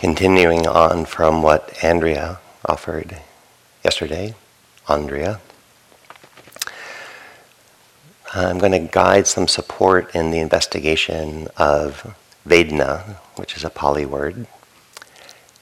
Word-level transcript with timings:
Continuing 0.00 0.66
on 0.66 1.04
from 1.04 1.42
what 1.42 1.76
Andrea 1.84 2.38
offered 2.64 3.18
yesterday, 3.84 4.34
Andrea, 4.88 5.42
I'm 8.32 8.56
going 8.56 8.72
to 8.72 8.78
guide 8.78 9.26
some 9.26 9.46
support 9.46 10.14
in 10.14 10.30
the 10.30 10.38
investigation 10.38 11.48
of 11.58 12.16
Vedana, 12.48 13.16
which 13.36 13.58
is 13.58 13.62
a 13.62 13.68
Pali 13.68 14.06
word. 14.06 14.46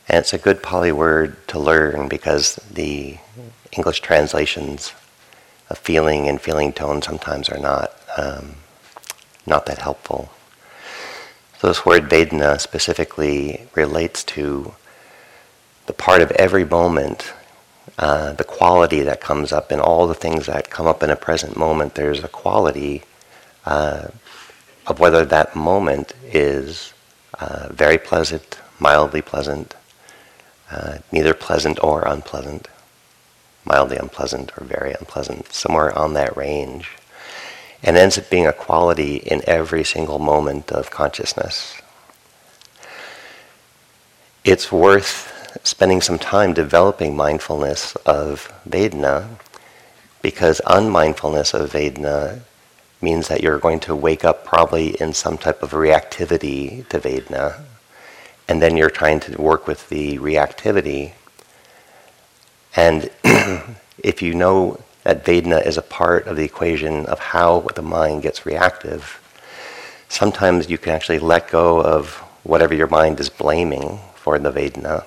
And 0.09 0.19
it's 0.21 0.33
a 0.33 0.39
good 0.39 0.63
Pali 0.63 0.93
word 0.93 1.49
to 1.49 1.59
learn 1.59 2.07
because 2.07 2.61
the 2.73 3.19
English 3.73 4.03
translations 4.03 4.93
of 5.69 5.79
feeling 5.79 6.29
and 6.29 6.41
feeling 6.41 6.73
tone 6.73 7.03
sometimes 7.03 7.49
are 7.49 7.59
not 7.59 7.91
um, 8.17 8.55
not 9.47 9.67
that 9.67 9.79
helpful. 9.79 10.31
So 11.59 11.67
this 11.67 11.85
word 11.85 12.09
Vedana 12.09 12.61
specifically 12.61 13.67
relates 13.75 14.23
to 14.25 14.75
the 15.87 15.93
part 15.93 16.23
of 16.23 16.31
every 16.33 16.65
moment, 16.65 17.33
uh, 17.99 18.33
the 18.35 18.45
quality 18.45 19.03
that 19.03 19.21
comes 19.21 19.51
up 19.51 19.73
in 19.73 19.81
all 19.81 20.07
the 20.07 20.15
things 20.15 20.47
that 20.47 20.71
come 20.71 20.87
up 20.87 21.03
in 21.03 21.11
a 21.11 21.17
present 21.17 21.57
moment. 21.57 21.97
There's 21.97 22.23
a 22.23 22.29
quality 22.29 23.03
uh, 23.67 24.07
of 24.87 25.01
whether 25.01 25.25
that 25.25 25.57
moment 25.57 26.13
is 26.23 26.93
uh, 27.41 27.71
very 27.73 27.99
pleasant, 27.99 28.61
mildly 28.79 29.21
pleasant, 29.21 29.75
uh, 30.71 30.99
neither 31.11 31.35
pleasant 31.35 31.83
or 31.83 32.03
unpleasant, 32.07 32.69
mildly 33.65 33.97
unpleasant 33.97 34.53
or 34.57 34.65
very 34.65 34.93
unpleasant, 34.93 35.53
somewhere 35.53 35.97
on 35.99 36.15
that 36.15 36.37
range 36.37 36.98
and 37.83 37.97
ends 37.97 38.19
up 38.19 38.29
being 38.31 38.47
a 38.47 38.53
quality 38.53 39.17
in 39.17 39.43
every 39.47 39.85
single 39.85 40.19
moment 40.19 40.73
of 40.73 40.91
consciousness. 40.91 41.81
It's 44.45 44.73
worth 44.73 45.61
spending 45.63 46.01
some 46.01 46.19
time 46.19 46.53
developing 46.53 47.17
mindfulness 47.17 47.95
of 48.07 48.53
Vedana 48.69 49.39
because 50.23 50.61
unmindfulness 50.67 51.55
of 51.55 51.73
Vedana 51.73 52.41
means 53.01 53.29
that 53.29 53.43
you're 53.43 53.59
going 53.59 53.81
to 53.81 53.95
wake 53.95 54.25
up 54.25 54.45
probably 54.45 55.01
in 55.01 55.13
some 55.13 55.39
type 55.39 55.63
of 55.63 55.71
reactivity 55.71 56.87
to 56.89 56.99
Vedana, 56.99 57.63
and 58.49 58.61
then 58.61 58.77
you're 58.77 58.91
trying 58.91 59.21
to 59.21 59.41
work 59.41 59.67
with 59.67 59.89
the 59.89 60.19
reactivity. 60.19 61.13
And 62.75 63.11
if 64.03 64.21
you 64.21 64.35
know 64.35 64.81
that 65.05 65.25
Vedana 65.25 65.65
is 65.65 65.77
a 65.77 65.83
part 65.83 66.27
of 66.27 66.37
the 66.37 66.45
equation 66.45 67.07
of 67.07 67.19
how 67.19 67.61
the 67.75 67.83
mind 67.83 68.23
gets 68.23 68.45
reactive. 68.45 69.21
Sometimes 70.09 70.71
you 70.71 70.79
can 70.79 70.93
actually 70.93 71.19
let 71.19 71.51
go 71.51 71.83
of 71.83 72.17
whatever 72.43 72.75
your 72.75 72.87
mind 72.87 73.21
is 73.21 73.29
blaming 73.29 74.01
for 74.15 74.39
the 74.39 74.51
Vedana 74.51 75.05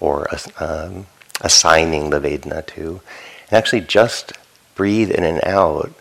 or 0.00 0.28
um, 0.58 1.06
assigning 1.40 2.10
the 2.10 2.20
Vedana 2.20 2.64
to, 2.66 3.00
and 3.48 3.52
actually 3.52 3.80
just 3.80 4.32
breathe 4.74 5.10
in 5.10 5.24
and 5.24 5.42
out 5.44 5.92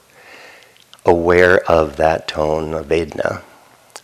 aware 1.05 1.59
of 1.69 1.97
that 1.97 2.27
tone 2.27 2.73
of 2.73 2.87
Vedana. 2.87 3.41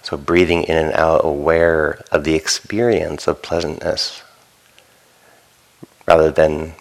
So 0.01 0.17
breathing 0.17 0.63
in 0.63 0.77
and 0.77 0.93
out 0.93 1.21
aware 1.23 2.01
of 2.11 2.23
the 2.23 2.35
experience 2.35 3.27
of 3.27 3.41
pleasantness 3.41 4.23
rather 6.09 6.31
than 6.31 6.73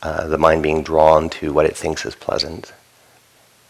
uh, 0.00 0.28
the 0.28 0.38
mind 0.38 0.62
being 0.62 0.80
drawn 0.84 1.28
to 1.28 1.52
what 1.52 1.66
it 1.66 1.76
thinks 1.76 2.06
is 2.06 2.14
pleasant. 2.14 2.72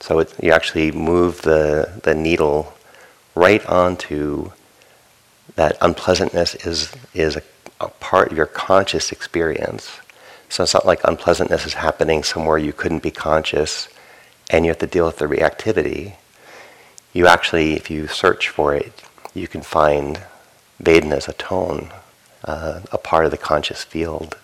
So 0.00 0.18
it, 0.18 0.34
you 0.42 0.52
actually 0.52 0.92
move 0.92 1.40
the, 1.40 1.90
the 2.02 2.14
needle 2.14 2.74
right 3.34 3.64
onto 3.64 4.52
that 5.56 5.78
unpleasantness 5.80 6.54
is, 6.66 6.92
is 7.14 7.36
a, 7.36 7.42
a 7.80 7.88
part 7.88 8.30
of 8.30 8.36
your 8.36 8.44
conscious 8.44 9.10
experience. 9.10 10.00
So 10.50 10.64
it's 10.64 10.74
not 10.74 10.84
like 10.84 11.00
unpleasantness 11.04 11.64
is 11.64 11.74
happening 11.74 12.22
somewhere 12.22 12.58
you 12.58 12.74
couldn't 12.74 13.02
be 13.02 13.10
conscious 13.10 13.88
and 14.50 14.66
you 14.66 14.70
have 14.70 14.78
to 14.80 14.86
deal 14.86 15.06
with 15.06 15.16
the 15.16 15.24
reactivity. 15.24 16.16
You 17.14 17.26
actually, 17.26 17.72
if 17.72 17.90
you 17.90 18.06
search 18.06 18.50
for 18.50 18.74
it, 18.74 19.02
you 19.32 19.48
can 19.48 19.62
find 19.62 20.20
Vedana 20.82 21.16
as 21.16 21.28
a 21.28 21.32
tone, 21.32 21.88
uh, 22.44 22.80
a 22.92 22.98
part 22.98 23.24
of 23.24 23.30
the 23.30 23.38
conscious 23.38 23.82
field 23.82 24.36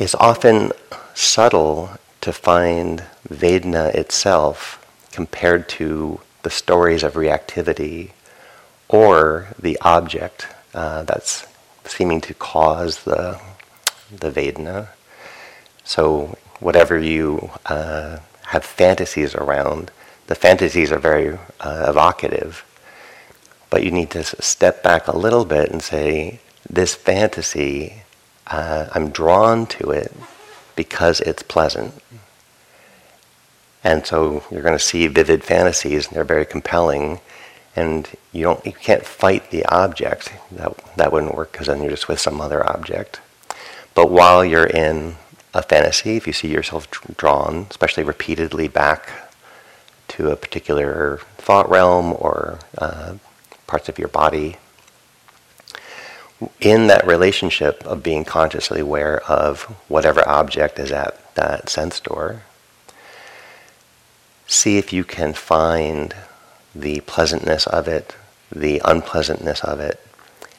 is 0.00 0.14
often 0.14 0.72
subtle 1.14 1.90
to 2.22 2.32
find 2.32 3.04
Vedana 3.28 3.94
itself 3.94 4.84
compared 5.12 5.68
to 5.68 6.18
the 6.42 6.48
stories 6.48 7.02
of 7.02 7.14
reactivity 7.14 8.10
or 8.88 9.48
the 9.58 9.78
object 9.82 10.48
uh, 10.72 11.02
that's 11.02 11.46
seeming 11.84 12.20
to 12.22 12.32
cause 12.32 13.04
the, 13.04 13.38
the 14.10 14.30
Vedana. 14.30 14.88
So, 15.84 16.38
whatever 16.60 16.98
you 16.98 17.50
uh, 17.66 18.20
have 18.46 18.64
fantasies 18.64 19.34
around, 19.34 19.90
the 20.28 20.34
fantasies 20.34 20.92
are 20.92 20.98
very 20.98 21.38
uh, 21.60 21.86
evocative, 21.88 22.64
but 23.68 23.84
you 23.84 23.90
need 23.90 24.10
to 24.10 24.24
step 24.24 24.82
back 24.82 25.08
a 25.08 25.16
little 25.16 25.44
bit 25.44 25.70
and 25.70 25.82
say, 25.82 26.40
this 26.68 26.94
fantasy 26.94 27.99
uh, 28.50 28.88
I'm 28.92 29.10
drawn 29.10 29.66
to 29.66 29.90
it 29.90 30.12
because 30.76 31.20
it's 31.20 31.42
pleasant. 31.42 31.94
And 33.82 34.04
so 34.04 34.44
you're 34.50 34.62
going 34.62 34.76
to 34.76 34.84
see 34.84 35.06
vivid 35.06 35.42
fantasies, 35.42 36.06
and 36.06 36.16
they're 36.16 36.24
very 36.24 36.44
compelling. 36.44 37.20
And 37.74 38.08
you 38.32 38.42
don't, 38.42 38.64
you 38.66 38.72
can't 38.72 39.06
fight 39.06 39.50
the 39.50 39.64
object. 39.66 40.32
That 40.50 40.76
that 40.96 41.12
wouldn't 41.12 41.34
work 41.34 41.52
because 41.52 41.68
then 41.68 41.80
you're 41.80 41.90
just 41.90 42.08
with 42.08 42.20
some 42.20 42.40
other 42.40 42.68
object. 42.68 43.20
But 43.94 44.10
while 44.10 44.44
you're 44.44 44.66
in 44.66 45.16
a 45.54 45.62
fantasy, 45.62 46.16
if 46.16 46.26
you 46.26 46.32
see 46.32 46.48
yourself 46.48 46.90
drawn, 47.16 47.66
especially 47.70 48.04
repeatedly 48.04 48.68
back 48.68 49.10
to 50.08 50.30
a 50.30 50.36
particular 50.36 51.20
thought 51.38 51.68
realm 51.70 52.12
or 52.12 52.58
uh, 52.78 53.14
parts 53.66 53.88
of 53.88 53.98
your 53.98 54.08
body, 54.08 54.56
in 56.60 56.86
that 56.86 57.06
relationship 57.06 57.84
of 57.84 58.02
being 58.02 58.24
consciously 58.24 58.80
aware 58.80 59.22
of 59.24 59.62
whatever 59.88 60.26
object 60.28 60.78
is 60.78 60.90
at 60.90 61.34
that 61.34 61.68
sense 61.68 62.00
door, 62.00 62.42
see 64.46 64.78
if 64.78 64.92
you 64.92 65.04
can 65.04 65.32
find 65.32 66.14
the 66.74 67.00
pleasantness 67.00 67.66
of 67.66 67.88
it, 67.88 68.16
the 68.54 68.80
unpleasantness 68.84 69.62
of 69.64 69.80
it. 69.80 70.00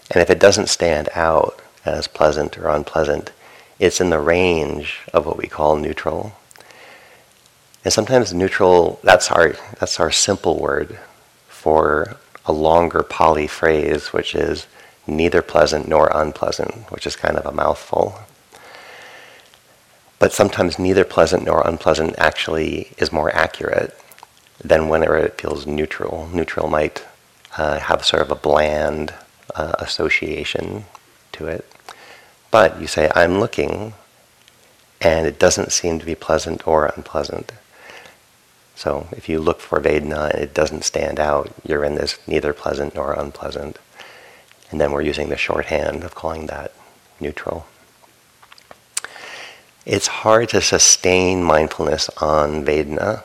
And 0.10 0.22
if 0.22 0.30
it 0.30 0.40
doesn't 0.40 0.70
stand 0.70 1.10
out 1.16 1.62
as 1.86 2.08
pleasant 2.08 2.58
or 2.58 2.68
unpleasant, 2.68 3.32
it's 3.80 4.00
in 4.00 4.12
the 4.12 4.20
range 4.20 5.00
of 5.14 5.26
what 5.26 5.38
we 5.38 5.48
call 5.48 5.76
neutral. 5.76 6.34
And 7.84 7.92
sometimes 7.92 8.34
neutral, 8.34 9.00
that's 9.04 9.32
our, 9.32 9.56
that's 9.80 10.00
our 10.00 10.12
simple 10.12 10.60
word 10.60 11.00
for 11.48 12.18
a 12.46 12.52
longer 12.52 13.02
Pali 13.02 13.48
phrase, 13.48 14.14
which 14.14 14.36
is 14.36 14.68
neither 15.08 15.42
pleasant 15.42 15.88
nor 15.88 16.12
unpleasant, 16.14 16.92
which 16.92 17.08
is 17.08 17.16
kind 17.16 17.38
of 17.38 17.46
a 17.46 17.52
mouthful. 17.52 18.20
But 20.20 20.34
sometimes 20.34 20.78
neither 20.78 21.04
pleasant 21.04 21.46
nor 21.46 21.66
unpleasant 21.68 22.16
actually 22.18 22.92
is 22.98 23.12
more 23.12 23.36
accurate 23.36 23.98
than 24.64 24.90
whenever 24.90 25.18
it 25.18 25.42
feels 25.42 25.66
neutral. 25.66 26.30
Neutral 26.32 26.68
might 26.68 27.04
uh, 27.58 27.80
have 27.80 28.06
sort 28.06 28.22
of 28.22 28.32
a 28.32 28.36
bland 28.36 29.14
uh, 29.56 29.74
association 29.80 30.86
to 31.32 31.48
it. 31.48 31.66
But 32.52 32.80
you 32.80 32.88
say, 32.88 33.10
I'm 33.16 33.40
looking, 33.40 33.94
and 35.00 35.26
it 35.26 35.40
doesn't 35.40 35.72
seem 35.72 36.00
to 36.00 36.06
be 36.06 36.16
pleasant 36.16 36.68
or 36.68 36.86
unpleasant. 36.86 37.52
So 38.76 39.08
if 39.12 39.30
you 39.30 39.40
look 39.40 39.60
for 39.60 39.80
Vedana 39.80 40.32
and 40.32 40.42
it 40.42 40.54
doesn't 40.54 40.84
stand 40.84 41.20
out, 41.20 41.54
you're 41.64 41.84
in 41.84 41.96
this 41.96 42.20
neither 42.28 42.54
pleasant 42.54 42.96
nor 42.96 43.14
unpleasant. 43.14 43.78
And 44.72 44.82
then 44.82 44.92
we're 44.92 45.02
using 45.02 45.30
the 45.30 45.38
shorthand 45.38 46.04
of 46.04 46.16
calling 46.16 46.48
that 46.48 46.74
neutral. 47.20 47.68
It's 49.86 50.08
hard 50.08 50.50
to 50.50 50.62
sustain 50.62 51.44
mindfulness 51.44 52.10
on 52.22 52.66
Vedana 52.66 53.24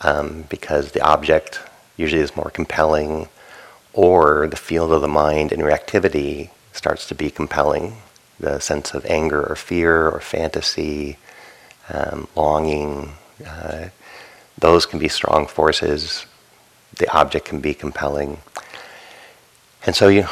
um, 0.00 0.46
because 0.48 0.92
the 0.92 1.02
object 1.02 1.60
usually 1.96 2.22
is 2.22 2.34
more 2.34 2.50
compelling, 2.50 3.28
or 3.92 4.46
the 4.46 4.56
field 4.56 4.92
of 4.92 5.02
the 5.02 5.08
mind 5.08 5.52
and 5.52 5.62
reactivity 5.62 6.50
starts 6.72 7.06
to 7.08 7.14
be 7.14 7.30
compelling. 7.30 7.96
The 8.38 8.58
sense 8.58 8.94
of 8.94 9.04
anger 9.04 9.42
or 9.42 9.56
fear 9.56 10.08
or 10.08 10.20
fantasy, 10.20 11.18
um, 11.92 12.26
longing, 12.34 13.12
uh, 13.46 13.88
those 14.56 14.86
can 14.86 14.98
be 14.98 15.08
strong 15.08 15.46
forces. 15.46 16.24
The 16.96 17.10
object 17.12 17.46
can 17.46 17.60
be 17.60 17.74
compelling. 17.74 18.38
And 19.86 19.96
so 19.96 20.08
you, 20.08 20.26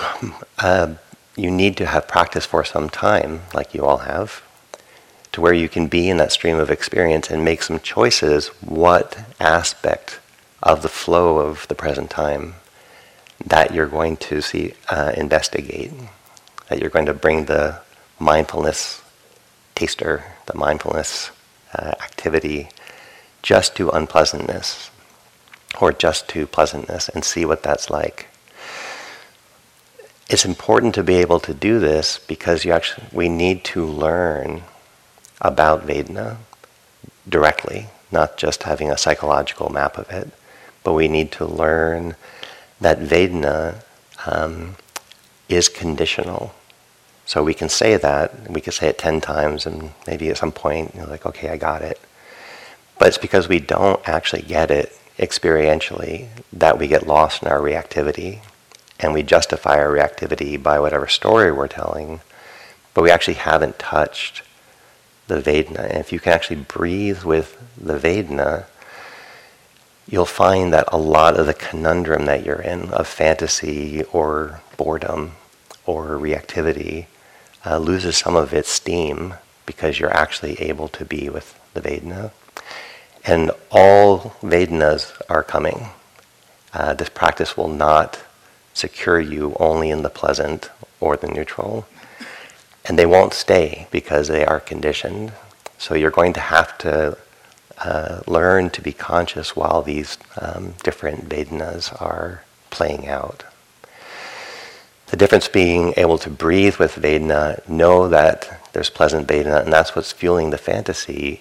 uh, 0.59 0.95
you 1.37 1.51
need 1.51 1.77
to 1.79 1.87
have 1.87 2.09
practice 2.09 2.45
for 2.45 2.65
some 2.65 2.91
time, 2.91 3.43
like 3.55 3.75
you 3.75 3.85
all 3.85 3.99
have, 3.99 4.43
to 5.33 5.41
where 5.41 5.53
you 5.53 5.69
can 5.69 5.87
be 5.87 6.09
in 6.09 6.17
that 6.19 6.33
stream 6.33 6.59
of 6.59 6.71
experience 6.71 7.31
and 7.31 7.45
make 7.45 7.63
some 7.63 7.81
choices 7.81 8.49
what 8.61 9.19
aspect 9.41 10.21
of 10.63 10.83
the 10.83 10.89
flow 10.89 11.39
of 11.39 11.67
the 11.69 11.75
present 11.75 12.11
time 12.11 12.55
that 13.45 13.73
you're 13.73 13.87
going 13.87 14.17
to 14.17 14.41
see 14.41 14.75
uh, 14.89 15.13
investigate, 15.17 15.93
that 16.69 16.81
you're 16.81 16.91
going 16.91 17.07
to 17.07 17.15
bring 17.15 17.45
the 17.45 17.81
mindfulness 18.19 19.01
taster, 19.75 20.25
the 20.47 20.57
mindfulness 20.57 21.31
uh, 21.75 21.93
activity, 22.03 22.69
just 23.43 23.77
to 23.77 23.91
unpleasantness 23.91 24.91
or 25.81 25.93
just 25.93 26.29
to 26.29 26.47
pleasantness 26.47 27.09
and 27.09 27.25
see 27.25 27.45
what 27.45 27.63
that's 27.63 27.89
like. 27.89 28.27
It's 30.29 30.45
important 30.45 30.95
to 30.97 31.03
be 31.03 31.15
able 31.15 31.41
to 31.41 31.55
do 31.55 31.79
this 31.79 32.19
because 32.19 32.65
you 32.65 32.73
actually 32.73 33.07
we 33.13 33.31
need 33.31 33.65
to 33.65 33.87
learn 33.87 34.63
about 35.41 35.87
Vedana 35.87 36.37
directly, 37.27 37.87
not 38.13 38.37
just 38.37 38.65
having 38.65 38.91
a 38.91 38.99
psychological 38.99 39.71
map 39.71 39.97
of 39.97 40.11
it, 40.11 40.29
but 40.85 40.93
we 40.93 41.09
need 41.09 41.33
to 41.33 41.47
learn 41.47 42.15
that 42.79 42.99
Vedana 42.99 43.83
um, 44.27 44.77
is 45.49 45.71
conditional. 45.71 46.55
So 47.25 47.43
we 47.43 47.55
can 47.55 47.71
say 47.71 47.97
that, 47.97 48.51
we 48.51 48.61
can 48.61 48.73
say 48.73 48.89
it 48.89 48.99
10 48.99 49.23
times, 49.23 49.65
and 49.65 49.93
maybe 50.07 50.29
at 50.29 50.37
some 50.37 50.53
point 50.53 50.95
you're 50.95 51.07
like, 51.07 51.25
okay, 51.25 51.49
I 51.49 51.57
got 51.57 51.81
it. 51.81 51.99
But 52.99 53.09
it's 53.09 53.19
because 53.19 53.49
we 53.49 53.61
don't 53.61 54.07
actually 54.07 54.43
get 54.43 54.71
it 54.71 54.93
experientially 55.19 56.29
that 56.53 56.79
we 56.79 56.87
get 56.87 57.07
lost 57.07 57.43
in 57.43 57.49
our 57.49 57.61
reactivity 57.61 58.41
and 59.01 59.13
we 59.13 59.23
justify 59.23 59.79
our 59.79 59.89
reactivity 59.89 60.61
by 60.61 60.81
whatever 60.81 61.07
story 61.07 61.53
we're 61.53 61.69
telling, 61.69 62.21
but 62.95 63.03
we 63.03 63.11
actually 63.11 63.35
haven't 63.35 63.79
touched 63.79 64.43
the 65.29 65.41
Vedana. 65.41 65.89
And 65.89 65.99
if 65.99 66.13
you 66.13 66.19
can 66.19 66.33
actually 66.33 66.57
breathe 66.57 67.23
with 67.23 67.57
the 67.77 67.99
Vedana, 67.99 68.65
you'll 70.09 70.25
find 70.25 70.73
that 70.73 70.89
a 70.93 70.97
lot 70.97 71.39
of 71.39 71.47
the 71.47 71.55
conundrum 71.55 72.25
that 72.27 72.45
you're 72.45 72.61
in 72.61 72.91
of 72.91 73.07
fantasy 73.07 74.03
or 74.05 74.61
boredom 74.77 75.33
or 75.87 76.17
reactivity 76.17 77.07
uh, 77.65 77.79
loses 77.79 78.17
some 78.17 78.35
of 78.35 78.53
its 78.53 78.71
steam 78.71 79.35
because 79.67 80.01
you're 80.01 80.17
actually 80.17 80.55
able 80.61 80.89
to 80.89 81.05
be 81.05 81.29
with 81.29 81.59
the 81.75 81.81
Vedana. 81.81 82.33
And 83.25 83.51
all 83.71 84.35
Vedanas 84.43 85.21
are 85.29 85.43
coming. 85.43 85.89
Uh, 86.73 86.95
this 86.95 87.11
practice 87.11 87.57
will 87.57 87.69
not 87.69 88.19
secure 88.79 89.21
you 89.21 89.55
only 89.59 89.91
in 89.91 90.03
the 90.03 90.11
pleasant 90.11 90.71
or 91.01 91.17
the 91.17 91.27
neutral. 91.29 91.87
And 92.85 92.99
they 92.99 93.07
won't 93.07 93.35
stay 93.35 93.87
because 93.91 94.29
they 94.29 94.45
are 94.45 94.61
conditioned. 94.61 95.33
So 95.77 95.95
you're 95.95 96.11
going 96.11 96.33
to 96.35 96.41
have 96.41 96.79
to 96.79 97.19
uh, 97.79 98.21
learn 98.27 98.71
to 98.71 98.83
be 98.83 98.93
conscious 98.93 99.55
while 99.55 99.83
these 99.83 100.19
um, 100.41 100.75
different 100.83 101.29
Vedanas 101.29 102.01
are 102.01 102.43
playing 102.71 103.07
out. 103.07 103.45
The 105.09 105.17
difference 105.17 105.49
being 105.49 105.95
able 105.97 106.19
to 106.19 106.31
breathe 106.31 106.77
with 106.77 106.97
Vedana, 106.97 107.67
know 107.69 108.09
that 108.09 108.61
there's 108.73 108.91
pleasant 108.91 109.27
Vedana, 109.27 109.63
and 109.63 109.73
that's 109.73 109.97
what's 109.97 110.13
fueling 110.13 110.51
the 110.51 110.59
fantasy, 110.59 111.41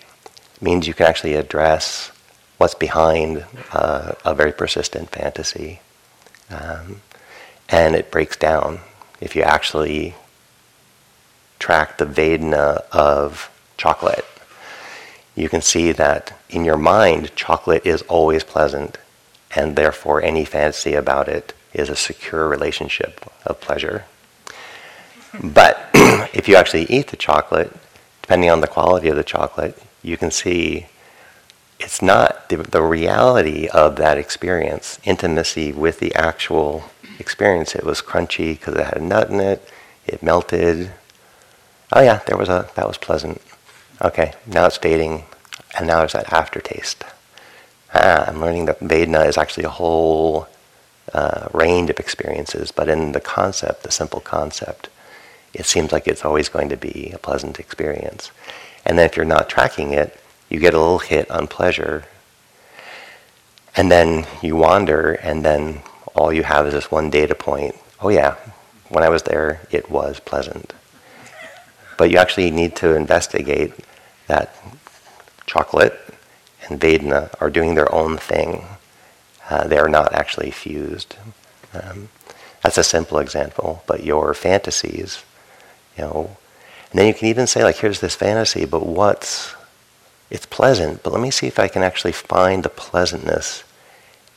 means 0.62 0.88
you 0.88 0.94
can 0.94 1.06
actually 1.06 1.36
address 1.36 2.12
what's 2.57 2.75
behind 2.75 3.45
uh, 3.74 4.13
a 4.24 4.34
very 4.34 4.51
persistent 4.51 5.10
fantasy. 5.10 5.81
Um, 6.50 7.01
and 7.69 7.95
it 7.95 8.11
breaks 8.11 8.37
down. 8.37 8.79
If 9.19 9.35
you 9.35 9.41
actually 9.41 10.15
track 11.59 11.97
the 11.97 12.05
Vedana 12.05 12.83
of 12.91 13.49
chocolate, 13.77 14.25
you 15.35 15.49
can 15.49 15.61
see 15.61 15.91
that 15.91 16.37
in 16.49 16.65
your 16.65 16.77
mind, 16.77 17.35
chocolate 17.35 17.85
is 17.85 18.01
always 18.03 18.43
pleasant, 18.43 18.97
and 19.55 19.75
therefore 19.75 20.21
any 20.21 20.45
fantasy 20.45 20.93
about 20.93 21.27
it 21.27 21.53
is 21.73 21.89
a 21.89 21.95
secure 21.95 22.47
relationship 22.47 23.31
of 23.45 23.61
pleasure. 23.61 24.05
But 25.43 25.89
if 26.33 26.47
you 26.47 26.55
actually 26.55 26.85
eat 26.85 27.07
the 27.07 27.17
chocolate, 27.17 27.75
depending 28.21 28.49
on 28.49 28.61
the 28.61 28.67
quality 28.67 29.09
of 29.09 29.15
the 29.15 29.23
chocolate, 29.23 29.77
you 30.01 30.17
can 30.17 30.31
see 30.31 30.87
it's 31.79 32.01
not 32.01 32.49
the, 32.49 32.57
the 32.57 32.81
reality 32.81 33.67
of 33.67 33.97
that 33.97 34.17
experience, 34.17 34.99
intimacy 35.03 35.71
with 35.71 35.99
the 35.99 36.15
actual 36.15 36.85
experience. 37.19 37.75
It 37.75 37.83
was 37.83 38.01
crunchy 38.01 38.57
because 38.57 38.75
it 38.75 38.85
had 38.85 38.97
a 38.97 39.03
nut 39.03 39.29
in 39.29 39.39
it. 39.39 39.67
It 40.05 40.23
melted. 40.23 40.91
Oh 41.91 42.01
yeah, 42.01 42.21
there 42.25 42.37
was 42.37 42.49
a 42.49 42.69
that 42.75 42.87
was 42.87 42.97
pleasant. 42.97 43.41
Okay, 44.01 44.33
now 44.45 44.65
it's 44.65 44.77
fading, 44.77 45.25
and 45.77 45.87
now 45.87 45.99
there's 45.99 46.13
that 46.13 46.31
aftertaste. 46.31 47.03
Ah, 47.93 48.25
I'm 48.27 48.41
learning 48.41 48.65
that 48.65 48.79
Vedana 48.79 49.27
is 49.27 49.37
actually 49.37 49.63
a 49.63 49.69
whole 49.69 50.47
uh, 51.13 51.47
range 51.53 51.89
of 51.89 51.99
experiences, 51.99 52.71
but 52.71 52.89
in 52.89 53.13
the 53.13 53.19
concept, 53.19 53.83
the 53.83 53.91
simple 53.91 54.19
concept, 54.19 54.89
it 55.53 55.65
seems 55.65 55.91
like 55.91 56.07
it's 56.07 56.25
always 56.25 56.49
going 56.49 56.69
to 56.69 56.77
be 56.77 57.11
a 57.13 57.17
pleasant 57.17 57.59
experience. 57.59 58.31
And 58.85 58.97
then 58.97 59.05
if 59.05 59.15
you're 59.15 59.25
not 59.25 59.49
tracking 59.49 59.93
it, 59.93 60.19
you 60.49 60.59
get 60.59 60.73
a 60.73 60.79
little 60.79 60.99
hit 60.99 61.29
on 61.31 61.47
pleasure, 61.47 62.05
and 63.75 63.91
then 63.91 64.27
you 64.41 64.55
wander, 64.55 65.13
and 65.13 65.43
then 65.43 65.81
all 66.17 66.33
you 66.33 66.43
have 66.43 66.67
is 66.67 66.73
this 66.73 66.91
one 66.91 67.09
data 67.09 67.35
point. 67.35 67.75
Oh, 68.01 68.09
yeah, 68.09 68.35
when 68.89 69.03
I 69.03 69.09
was 69.09 69.23
there, 69.23 69.61
it 69.71 69.89
was 69.89 70.19
pleasant. 70.19 70.73
But 71.97 72.11
you 72.11 72.17
actually 72.17 72.51
need 72.51 72.75
to 72.77 72.95
investigate 72.95 73.73
that 74.27 74.55
chocolate 75.45 75.99
and 76.67 76.79
Vedana 76.79 77.33
are 77.39 77.49
doing 77.49 77.75
their 77.75 77.93
own 77.93 78.17
thing. 78.17 78.65
Uh, 79.49 79.67
they 79.67 79.77
are 79.77 79.87
not 79.87 80.13
actually 80.13 80.51
fused. 80.51 81.15
Um, 81.73 82.09
that's 82.61 82.77
a 82.77 82.83
simple 82.83 83.19
example, 83.19 83.83
but 83.87 84.03
your 84.03 84.33
fantasies, 84.33 85.23
you 85.97 86.03
know, 86.03 86.37
and 86.91 86.99
then 86.99 87.07
you 87.07 87.13
can 87.13 87.27
even 87.27 87.47
say, 87.47 87.63
like, 87.63 87.77
here's 87.77 87.99
this 87.99 88.15
fantasy, 88.15 88.65
but 88.65 88.85
what's, 88.85 89.55
it's 90.29 90.45
pleasant, 90.45 91.03
but 91.03 91.13
let 91.13 91.21
me 91.21 91.31
see 91.31 91.47
if 91.47 91.59
I 91.59 91.67
can 91.67 91.83
actually 91.83 92.11
find 92.11 92.63
the 92.63 92.69
pleasantness 92.69 93.63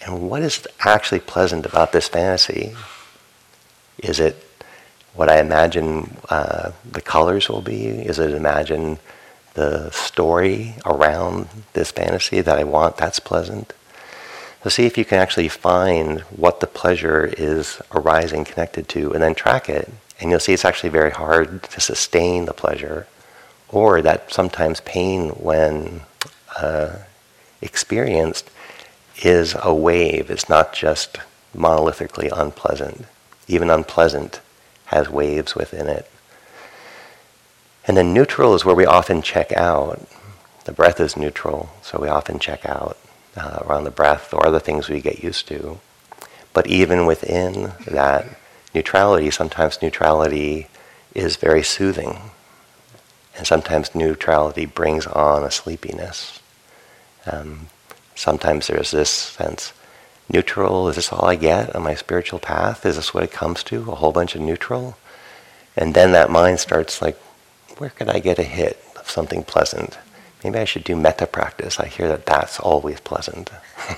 and 0.04 0.28
what 0.28 0.42
is 0.42 0.66
actually 0.80 1.20
pleasant 1.20 1.66
about 1.66 1.92
this 1.92 2.08
fantasy? 2.08 2.74
Is 3.98 4.18
it 4.18 4.44
what 5.14 5.28
I 5.28 5.40
imagine 5.40 6.16
uh, 6.28 6.72
the 6.90 7.02
colors 7.02 7.48
will 7.48 7.60
be? 7.60 7.86
Is 7.86 8.18
it 8.18 8.30
imagine 8.30 8.98
the 9.54 9.90
story 9.90 10.74
around 10.86 11.48
this 11.72 11.90
fantasy 11.90 12.40
that 12.40 12.58
I 12.58 12.64
want 12.64 12.96
that's 12.96 13.20
pleasant? 13.20 13.72
So 14.62 14.70
see 14.70 14.86
if 14.86 14.96
you 14.96 15.04
can 15.04 15.18
actually 15.18 15.48
find 15.48 16.20
what 16.20 16.60
the 16.60 16.66
pleasure 16.66 17.32
is 17.38 17.80
arising 17.92 18.44
connected 18.44 18.88
to 18.90 19.12
and 19.12 19.22
then 19.22 19.34
track 19.34 19.68
it. 19.68 19.90
And 20.20 20.30
you'll 20.30 20.40
see 20.40 20.52
it's 20.52 20.66
actually 20.66 20.90
very 20.90 21.10
hard 21.10 21.62
to 21.62 21.80
sustain 21.80 22.44
the 22.44 22.52
pleasure 22.52 23.06
or 23.68 24.02
that 24.02 24.32
sometimes 24.32 24.80
pain 24.82 25.30
when 25.30 26.02
uh, 26.58 26.96
experienced 27.62 28.50
is 29.24 29.54
a 29.60 29.74
wave. 29.74 30.30
It's 30.30 30.48
not 30.48 30.72
just 30.72 31.18
monolithically 31.56 32.30
unpleasant. 32.32 33.06
Even 33.48 33.70
unpleasant 33.70 34.40
has 34.86 35.08
waves 35.08 35.54
within 35.54 35.86
it. 35.86 36.10
And 37.86 37.96
then 37.96 38.12
neutral 38.12 38.54
is 38.54 38.64
where 38.64 38.74
we 38.74 38.86
often 38.86 39.22
check 39.22 39.52
out. 39.52 40.06
The 40.64 40.72
breath 40.72 41.00
is 41.00 41.16
neutral, 41.16 41.70
so 41.82 41.98
we 41.98 42.08
often 42.08 42.38
check 42.38 42.66
out 42.66 42.96
uh, 43.36 43.60
around 43.62 43.84
the 43.84 43.90
breath 43.90 44.32
or 44.32 44.46
other 44.46 44.60
things 44.60 44.88
we 44.88 45.00
get 45.00 45.24
used 45.24 45.48
to. 45.48 45.80
But 46.52 46.66
even 46.66 47.06
within 47.06 47.72
that 47.86 48.26
neutrality, 48.74 49.30
sometimes 49.30 49.82
neutrality 49.82 50.68
is 51.14 51.36
very 51.36 51.62
soothing. 51.62 52.30
And 53.36 53.46
sometimes 53.46 53.94
neutrality 53.94 54.66
brings 54.66 55.06
on 55.06 55.44
a 55.44 55.50
sleepiness. 55.50 56.40
Um, 57.26 57.68
sometimes 58.20 58.66
there's 58.66 58.90
this 58.90 59.10
sense 59.10 59.72
neutral, 60.32 60.88
is 60.88 60.96
this 60.96 61.12
all 61.12 61.24
I 61.24 61.36
get 61.36 61.74
on 61.74 61.82
my 61.82 61.94
spiritual 61.94 62.38
path? 62.38 62.86
Is 62.86 62.96
this 62.96 63.14
what 63.14 63.24
it 63.24 63.32
comes 63.32 63.62
to? 63.64 63.90
A 63.90 63.96
whole 63.96 64.12
bunch 64.12 64.34
of 64.34 64.42
neutral? 64.42 64.96
And 65.76 65.94
then 65.94 66.12
that 66.12 66.30
mind 66.30 66.60
starts 66.60 67.00
like, 67.02 67.18
where 67.78 67.90
could 67.90 68.08
I 68.08 68.18
get 68.18 68.38
a 68.38 68.44
hit 68.44 68.78
of 68.96 69.10
something 69.10 69.42
pleasant? 69.42 69.98
Maybe 70.44 70.58
I 70.58 70.64
should 70.64 70.84
do 70.84 70.96
metta 70.96 71.26
practice. 71.26 71.80
I 71.80 71.86
hear 71.86 72.08
that 72.08 72.26
that's 72.26 72.60
always 72.60 73.00
pleasant. 73.00 73.50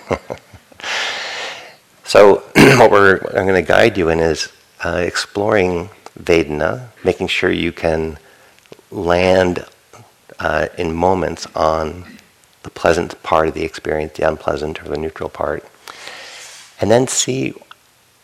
so, 2.04 2.36
what 2.54 2.90
we're, 2.90 3.18
I'm 3.34 3.46
going 3.46 3.62
to 3.62 3.68
guide 3.68 3.98
you 3.98 4.08
in 4.08 4.20
is 4.20 4.52
uh, 4.84 5.02
exploring 5.04 5.90
Vedana, 6.18 6.88
making 7.04 7.26
sure 7.26 7.50
you 7.50 7.72
can 7.72 8.18
land 8.90 9.64
uh, 10.38 10.68
in 10.78 10.94
moments 10.94 11.46
on 11.54 12.04
the 12.62 12.71
pleasant 12.71 13.21
part 13.23 13.49
of 13.49 13.54
the 13.54 13.64
experience, 13.64 14.14
the 14.14 14.28
unpleasant 14.28 14.83
or 14.83 14.88
the 14.88 14.99
neutral 14.99 15.28
part, 15.28 15.64
and 16.81 16.90
then 16.90 17.07
see 17.07 17.54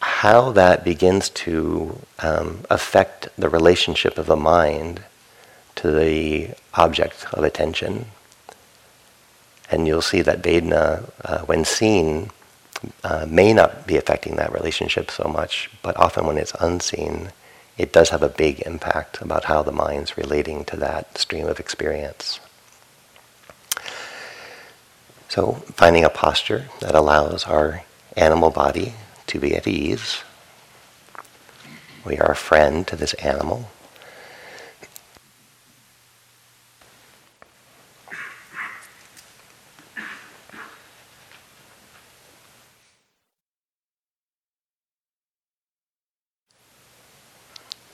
how 0.00 0.52
that 0.52 0.84
begins 0.84 1.28
to 1.30 1.98
um, 2.20 2.60
affect 2.70 3.28
the 3.36 3.48
relationship 3.48 4.16
of 4.18 4.26
the 4.26 4.36
mind 4.36 5.02
to 5.74 5.90
the 5.90 6.50
object 6.74 7.26
of 7.32 7.44
attention. 7.44 8.06
And 9.70 9.86
you'll 9.86 10.02
see 10.02 10.22
that 10.22 10.42
Vedana, 10.42 11.10
uh, 11.24 11.40
when 11.40 11.64
seen, 11.64 12.30
uh, 13.04 13.26
may 13.28 13.52
not 13.52 13.86
be 13.86 13.96
affecting 13.96 14.36
that 14.36 14.52
relationship 14.52 15.10
so 15.10 15.24
much, 15.24 15.70
but 15.82 15.96
often 15.96 16.26
when 16.26 16.38
it's 16.38 16.54
unseen, 16.60 17.30
it 17.76 17.92
does 17.92 18.10
have 18.10 18.22
a 18.22 18.28
big 18.28 18.60
impact 18.60 19.20
about 19.20 19.44
how 19.44 19.62
the 19.62 19.72
mind's 19.72 20.16
relating 20.16 20.64
to 20.66 20.76
that 20.76 21.18
stream 21.18 21.46
of 21.46 21.60
experience. 21.60 22.40
So, 25.28 25.62
finding 25.74 26.04
a 26.04 26.08
posture 26.08 26.68
that 26.80 26.94
allows 26.94 27.44
our 27.44 27.84
animal 28.16 28.48
body 28.50 28.94
to 29.26 29.38
be 29.38 29.54
at 29.54 29.66
ease. 29.66 30.22
We 32.02 32.16
are 32.16 32.30
a 32.30 32.36
friend 32.36 32.86
to 32.86 32.96
this 32.96 33.12
animal. 33.14 33.68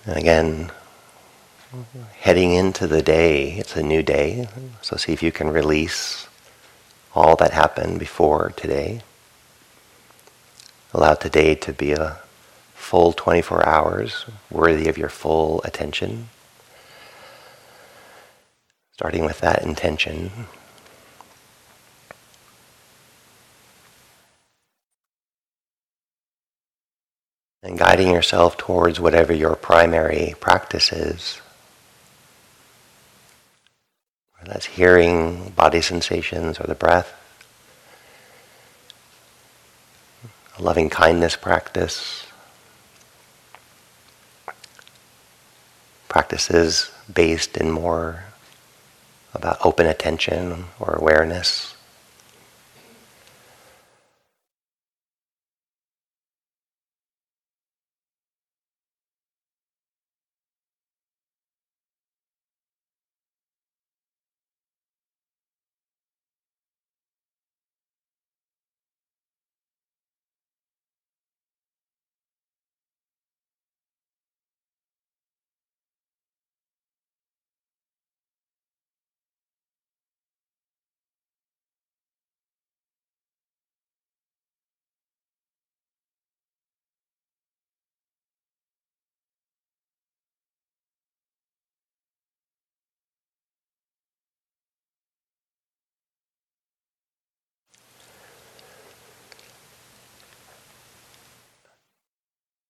And 0.07 0.17
again, 0.17 0.71
heading 2.21 2.53
into 2.53 2.87
the 2.87 3.03
day, 3.03 3.55
it's 3.55 3.75
a 3.75 3.83
new 3.83 4.05
day, 4.05 4.49
so 4.83 4.97
see 4.97 5.13
if 5.13 5.21
you 5.21 5.33
can 5.33 5.49
release 5.49 6.29
all 7.15 7.37
that 7.37 7.53
happened 7.53 7.99
before 7.99 8.53
today. 8.57 9.01
Allow 10.93 11.15
today 11.15 11.55
to 11.55 11.73
be 11.73 11.93
a 11.93 12.19
full 12.75 13.13
24 13.13 13.67
hours 13.67 14.27
worthy 14.51 14.89
of 14.89 14.99
your 14.99 15.09
full 15.09 15.63
attention. 15.63 16.29
Starting 18.93 19.25
with 19.25 19.41
that 19.41 19.63
intention. 19.63 20.31
And 27.63 27.79
guiding 27.79 28.11
yourself 28.13 28.57
towards 28.57 29.01
whatever 29.01 29.33
your 29.33 29.57
primary 29.57 30.35
practice 30.39 30.93
is. 30.93 31.41
That's 34.47 34.67
hearing 34.67 35.51
body 35.57 35.81
sensations 35.81 36.61
or 36.61 36.67
the 36.67 36.75
breath. 36.75 37.15
A 40.59 40.63
loving 40.63 40.91
kindness 40.91 41.35
practice. 41.35 42.27
Practices 46.09 46.91
based 47.13 47.57
in 47.57 47.71
more 47.71 48.25
about 49.33 49.59
open 49.65 49.87
attention 49.87 50.67
or 50.79 50.95
awareness. 50.95 51.75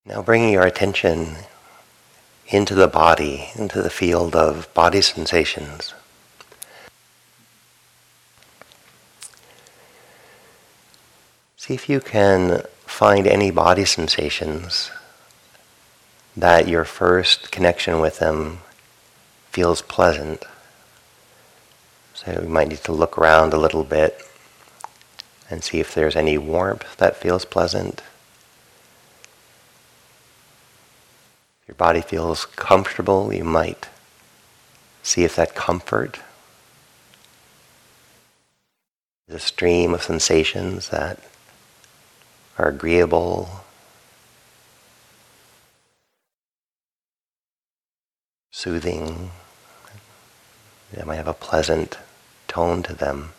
Now 0.07 0.14
bringing 0.25 0.53
your 0.53 0.65
attention 0.65 1.37
into 2.49 2.75
the 2.75 2.89
body, 2.89 3.51
into 3.57 3.83
the 3.83 3.91
field 3.91 4.35
of 4.35 4.73
body 4.75 5.01
sensations. 5.01 5.95
See 11.57 11.75
if 11.75 11.89
you 11.89 12.01
can 12.01 12.63
find 12.85 13.27
any 13.27 13.51
body 13.51 13.85
sensations 13.85 14.91
that 16.37 16.69
your 16.69 16.85
first 16.85 17.51
connection 17.51 18.01
with 18.01 18.19
them 18.19 18.59
feels 19.51 19.83
pleasant. 19.83 20.45
So 22.13 22.41
we 22.43 22.49
might 22.49 22.69
need 22.69 22.85
to 22.85 22.93
look 22.93 23.17
around 23.17 23.53
a 23.53 23.59
little 23.59 23.85
bit 23.85 24.21
and 25.49 25.63
see 25.63 25.81
if 25.81 25.95
there's 25.95 26.17
any 26.17 26.37
warmth 26.37 26.97
that 26.97 27.17
feels 27.17 27.45
pleasant. 27.45 28.03
Your 31.67 31.75
body 31.75 32.01
feels 32.01 32.47
comfortable, 32.47 33.33
you 33.33 33.45
might 33.45 33.89
see 35.03 35.25
if 35.25 35.37
that 35.37 35.55
comfort 35.55 36.21
is 39.29 39.35
a 39.35 39.39
stream 39.39 39.95
of 39.95 40.03
sensations 40.03 40.91
that 40.91 41.19
are 42.59 42.69
agreeable, 42.69 43.65
soothing, 48.51 49.31
they 50.93 51.03
might 51.05 51.17
have 51.17 51.27
a 51.27 51.35
pleasant 51.35 51.99
tone 52.47 52.83
to 52.83 52.95
them. 52.95 53.33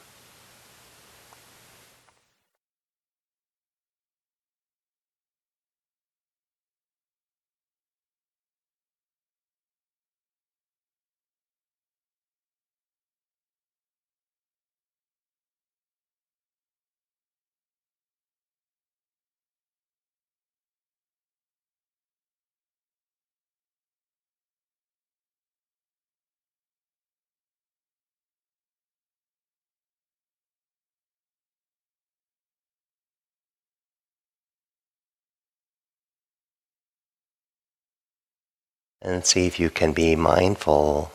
And 39.06 39.24
see 39.24 39.46
if 39.46 39.60
you 39.60 39.70
can 39.70 39.94
be 39.94 40.16
mindful 40.16 41.12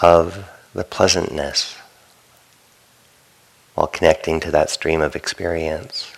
of 0.00 0.48
the 0.72 0.84
pleasantness 0.84 1.76
while 3.74 3.88
connecting 3.88 4.38
to 4.38 4.50
that 4.50 4.70
stream 4.70 5.00
of 5.00 5.16
experience. 5.16 6.12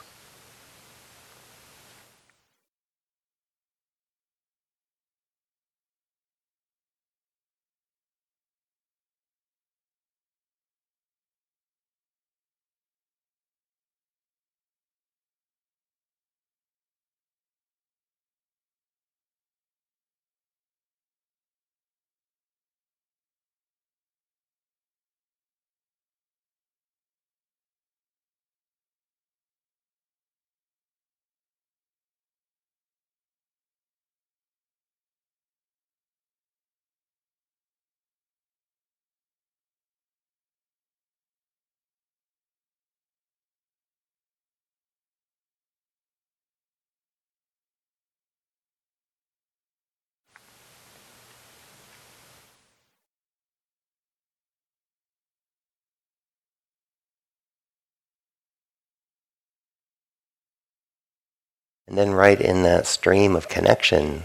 And 61.95 61.99
then, 62.01 62.13
right 62.13 62.41
in 62.41 62.65
that 62.65 62.89
stream 62.89 63.37
of 63.37 63.49
connection 63.49 64.25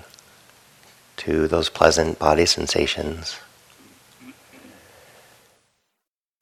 to 1.17 1.47
those 1.47 1.69
pleasant 1.69 2.17
body 2.17 2.47
sensations, 2.47 3.38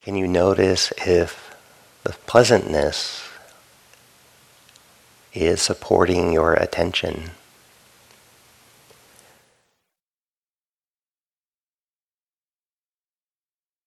can 0.00 0.16
you 0.16 0.26
notice 0.26 0.90
if 0.96 1.54
the 2.02 2.14
pleasantness 2.26 3.28
is 5.34 5.60
supporting 5.60 6.32
your 6.32 6.54
attention? 6.54 7.32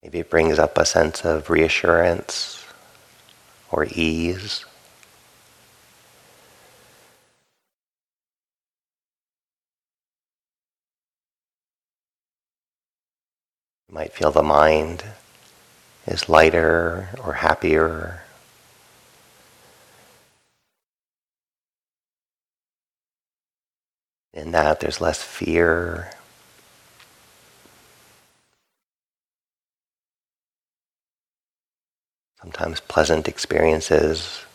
Maybe 0.00 0.20
it 0.20 0.30
brings 0.30 0.60
up 0.60 0.78
a 0.78 0.86
sense 0.86 1.24
of 1.24 1.50
reassurance 1.50 2.64
or 3.72 3.88
ease. 3.90 4.64
You 13.92 13.96
might 13.96 14.14
feel 14.14 14.30
the 14.30 14.42
mind 14.42 15.04
is 16.06 16.26
lighter 16.26 17.10
or 17.22 17.34
happier. 17.34 18.22
In 24.32 24.52
that, 24.52 24.80
there's 24.80 25.02
less 25.02 25.22
fear. 25.22 26.10
Sometimes 32.40 32.80
pleasant 32.80 33.28
experiences, 33.28 34.46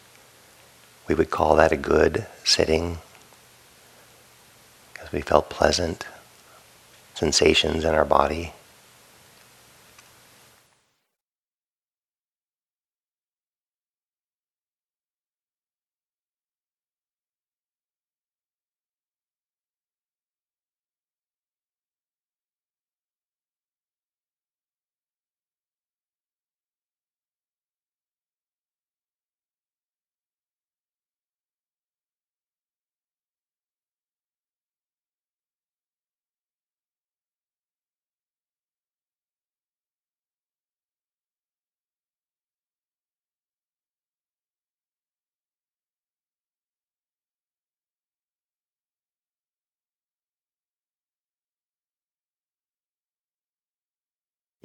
we 1.08 1.14
would 1.14 1.30
call 1.30 1.56
that 1.58 1.72
a 1.72 1.78
good 1.78 2.26
sitting 2.44 2.98
because 4.94 5.12
we 5.12 5.22
felt 5.22 5.52
pleasant 5.52 6.08
sensations 7.14 7.86
in 7.86 7.94
our 7.94 8.04
body. 8.04 8.54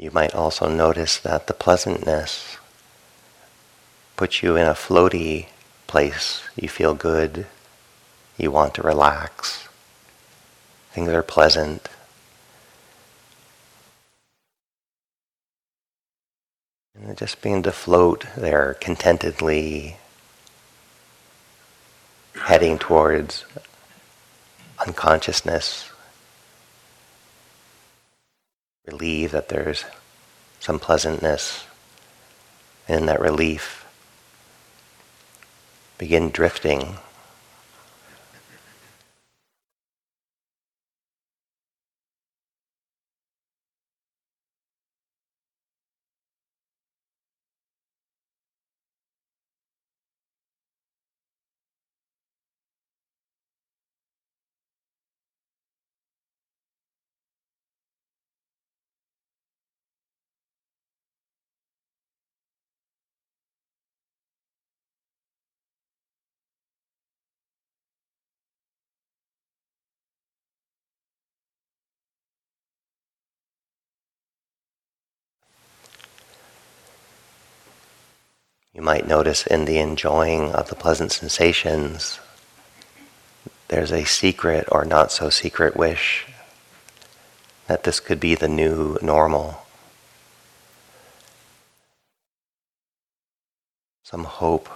You 0.03 0.11
might 0.11 0.35
also 0.35 0.69
notice 0.69 1.17
that 1.19 1.47
the 1.47 1.55
pleasantness 1.55 2.57
puts 4.17 4.43
you 4.43 4.57
in 4.57 4.67
a 4.67 4.75
floaty 4.75 5.47
place. 5.87 6.43
You 6.57 6.69
feel 6.69 6.93
good. 6.93 7.47
You 8.37 8.51
want 8.51 8.75
to 8.75 8.83
relax. 8.83 9.69
Things 10.91 11.09
are 11.11 11.23
pleasant. 11.23 11.89
And 16.97 17.17
just 17.17 17.41
being 17.41 17.63
to 17.63 17.71
float 17.71 18.27
there 18.37 18.75
contentedly, 18.81 19.99
heading 22.35 22.77
towards 22.77 23.45
unconsciousness 24.85 25.92
relieve 28.87 29.31
that 29.31 29.49
there's 29.49 29.85
some 30.59 30.79
pleasantness 30.79 31.65
And 32.89 33.01
in 33.01 33.07
that 33.07 33.21
relief. 33.21 33.87
Begin 35.99 36.31
drifting 36.31 36.97
You 78.83 78.87
might 78.87 79.07
notice 79.07 79.47
in 79.47 79.65
the 79.65 79.79
enjoying 79.79 80.51
of 80.51 80.69
the 80.69 80.75
pleasant 80.75 81.13
sensations, 81.13 82.19
there's 83.69 83.93
a 83.93 84.03
secret 84.05 84.67
or 84.73 84.85
not 84.85 85.13
so 85.13 85.31
secret 85.31 85.77
wish 85.77 86.27
that 87.69 87.85
this 87.85 88.01
could 88.01 88.19
be 88.19 88.35
the 88.35 88.49
new 88.49 88.99
normal. 89.01 89.65
Some 94.03 94.25
hope. 94.25 94.69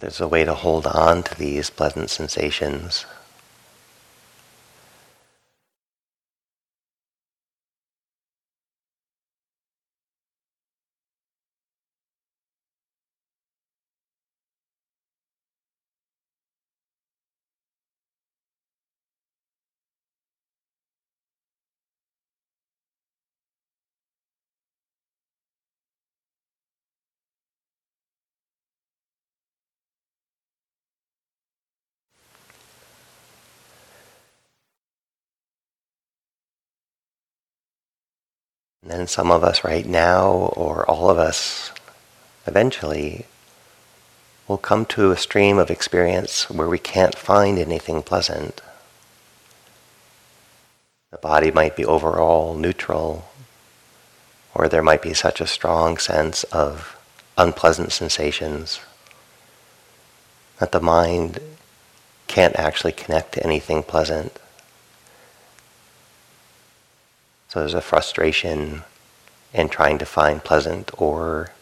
There's 0.00 0.22
a 0.22 0.28
way 0.28 0.46
to 0.46 0.54
hold 0.54 0.86
on 0.86 1.24
to 1.24 1.34
these 1.34 1.68
pleasant 1.68 2.08
sensations. 2.08 3.04
And 38.84 38.92
then 38.92 39.06
some 39.06 39.30
of 39.30 39.42
us 39.42 39.64
right 39.64 39.86
now, 39.86 40.28
or 40.28 40.84
all 40.84 41.08
of 41.08 41.16
us 41.16 41.72
eventually, 42.46 43.24
will 44.46 44.58
come 44.58 44.84
to 44.84 45.10
a 45.10 45.16
stream 45.16 45.56
of 45.56 45.70
experience 45.70 46.50
where 46.50 46.68
we 46.68 46.78
can't 46.78 47.16
find 47.16 47.58
anything 47.58 48.02
pleasant. 48.02 48.60
The 51.10 51.16
body 51.16 51.50
might 51.50 51.76
be 51.76 51.84
overall 51.86 52.54
neutral, 52.54 53.26
or 54.54 54.68
there 54.68 54.82
might 54.82 55.00
be 55.00 55.14
such 55.14 55.40
a 55.40 55.46
strong 55.46 55.96
sense 55.96 56.44
of 56.44 56.98
unpleasant 57.38 57.90
sensations 57.90 58.80
that 60.58 60.72
the 60.72 60.80
mind 60.80 61.38
can't 62.26 62.54
actually 62.56 62.92
connect 62.92 63.32
to 63.32 63.42
anything 63.42 63.82
pleasant. 63.82 64.38
So 67.54 67.60
there's 67.60 67.74
a 67.74 67.80
frustration 67.80 68.82
in 69.52 69.68
trying 69.68 69.98
to 69.98 70.04
find 70.04 70.42
pleasant 70.42 70.90
or 70.98 71.52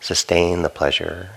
sustain 0.00 0.62
the 0.62 0.68
pleasure. 0.68 1.30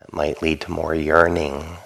That 0.00 0.12
might 0.12 0.42
lead 0.42 0.60
to 0.60 0.70
more 0.70 0.94
yearning. 0.94 1.78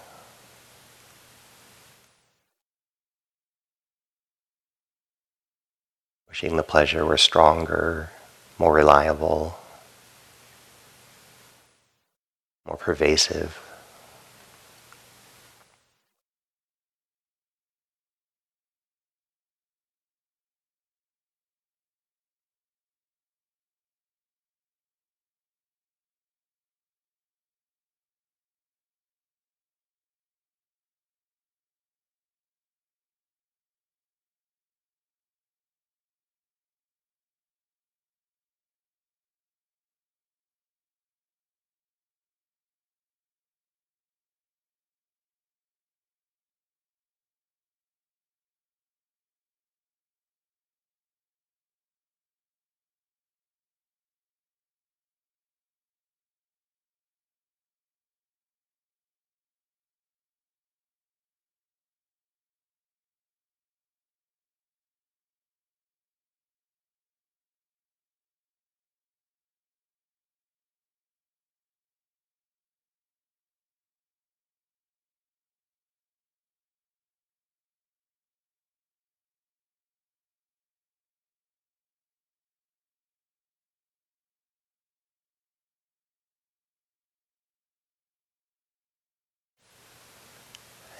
wishing 6.28 6.56
the 6.56 6.62
pleasure 6.64 7.04
were 7.04 7.18
stronger, 7.18 8.10
more 8.58 8.72
reliable, 8.72 9.61
more 12.66 12.76
pervasive. 12.76 13.71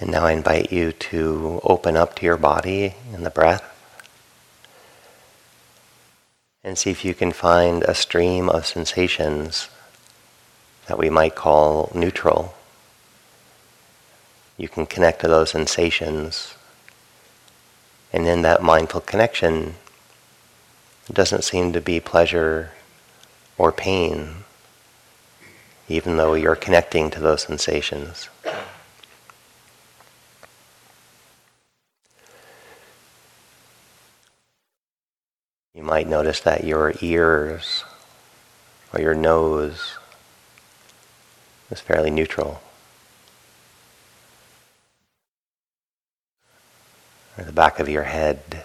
And 0.03 0.11
now 0.11 0.25
I 0.25 0.33
invite 0.33 0.73
you 0.73 0.91
to 0.91 1.61
open 1.63 1.97
up 1.97 2.17
to 2.17 2.27
your 2.27 2.37
body 2.37 2.97
and 3.15 3.25
the 3.25 3.31
breath 3.31 3.63
and 6.65 6.77
see 6.77 6.91
if 6.91 7.05
you 7.05 7.15
can 7.15 7.31
find 7.31 7.85
a 7.85 7.95
stream 7.95 8.49
of 8.49 8.67
sensations 8.67 9.69
that 10.89 10.99
we 10.99 11.09
might 11.09 11.37
call 11.37 11.93
neutral. 11.95 12.53
You 14.57 14.69
can 14.69 14.87
connect 14.87 15.21
to 15.21 15.29
those 15.29 15.51
sensations, 15.51 16.57
and 18.13 18.27
in 18.27 18.43
that 18.43 18.61
mindful 18.61 19.03
connection, 19.03 19.77
it 21.09 21.15
doesn't 21.15 21.45
seem 21.45 21.73
to 21.75 21.81
be 21.81 22.01
pleasure 22.01 22.73
or 23.57 23.71
pain, 23.71 24.43
even 25.87 26.17
though 26.17 26.35
you're 26.35 26.57
connecting 26.57 27.09
to 27.11 27.21
those 27.21 27.43
sensations. 27.43 28.29
Might 35.93 36.09
notice 36.09 36.41
that 36.41 36.65
your 36.65 36.95
ears 37.03 37.85
or 38.95 39.01
your 39.03 39.15
nose 39.15 39.99
is 41.71 41.81
fairly 41.81 42.11
neutral. 42.11 42.63
Or 47.37 47.45
the 47.45 47.53
back 47.53 47.79
of 47.79 47.91
your 47.91 48.05
head, 48.05 48.65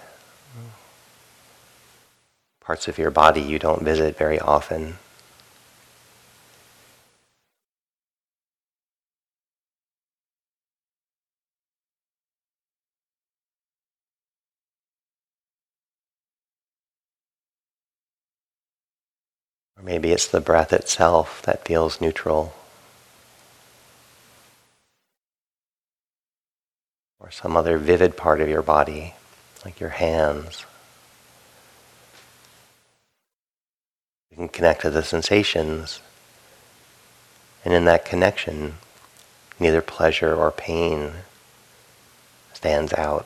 parts 2.61 2.87
of 2.87 2.97
your 2.97 3.11
body 3.11 3.41
you 3.41 3.59
don't 3.59 3.83
visit 3.83 4.17
very 4.17 4.39
often. 4.39 4.95
Or 19.76 19.76
maybe 19.87 20.11
it's 20.11 20.27
the 20.27 20.41
breath 20.41 20.73
itself 20.73 21.41
that 21.43 21.65
feels 21.65 22.01
neutral. 22.01 22.53
Or 27.21 27.31
some 27.31 27.55
other 27.55 27.77
vivid 27.77 28.17
part 28.17 28.41
of 28.41 28.49
your 28.49 28.61
body, 28.61 29.13
like 29.63 29.79
your 29.79 29.91
hands. 29.91 30.65
You 34.29 34.35
can 34.35 34.49
connect 34.49 34.81
to 34.81 34.89
the 34.89 35.03
sensations, 35.03 36.01
and 37.63 37.73
in 37.73 37.85
that 37.85 38.03
connection, 38.03 38.73
neither 39.57 39.81
pleasure 39.81 40.35
or 40.35 40.51
pain 40.51 41.11
stands 42.53 42.91
out. 42.93 43.25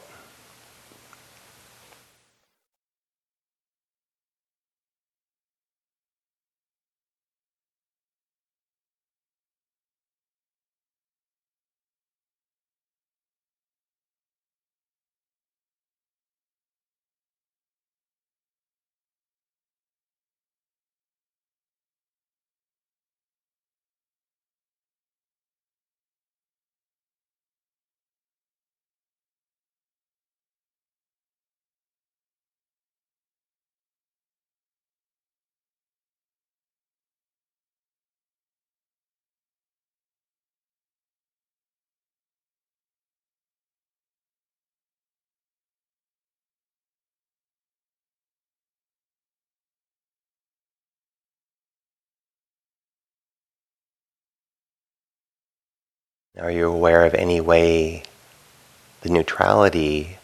Are 56.42 56.50
you 56.50 56.72
aware 56.72 57.06
of 57.06 57.14
any 57.14 57.40
way 57.40 58.02
the 59.02 59.10
neutrality 59.10 60.18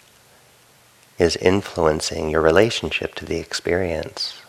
is 1.19 1.35
influencing 1.35 2.31
your 2.31 2.41
relationship 2.41 3.13
to 3.15 3.25
the 3.25 3.37
experience? 3.37 4.41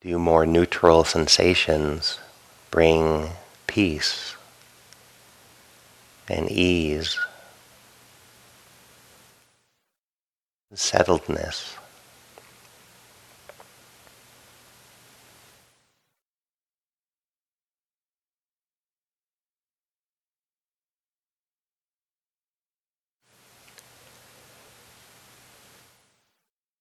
Do 0.00 0.18
more 0.18 0.46
neutral 0.46 1.04
sensations 1.04 2.18
bring 2.70 3.28
peace 3.66 4.36
and 6.30 6.50
ease, 6.50 7.18
settledness? 10.74 11.76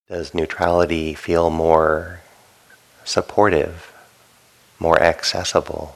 Does 0.09 0.33
neutrality 0.33 1.13
feel 1.13 1.49
more 1.49 2.21
supportive, 3.05 3.93
more 4.77 5.01
accessible? 5.01 5.95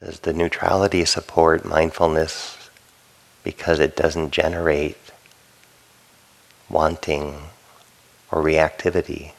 Does 0.00 0.18
the 0.20 0.32
neutrality 0.32 1.04
support 1.04 1.64
mindfulness 1.64 2.61
because 3.44 3.80
it 3.80 3.96
doesn't 3.96 4.30
generate 4.30 4.96
wanting 6.68 7.34
or 8.30 8.42
reactivity? 8.42 9.32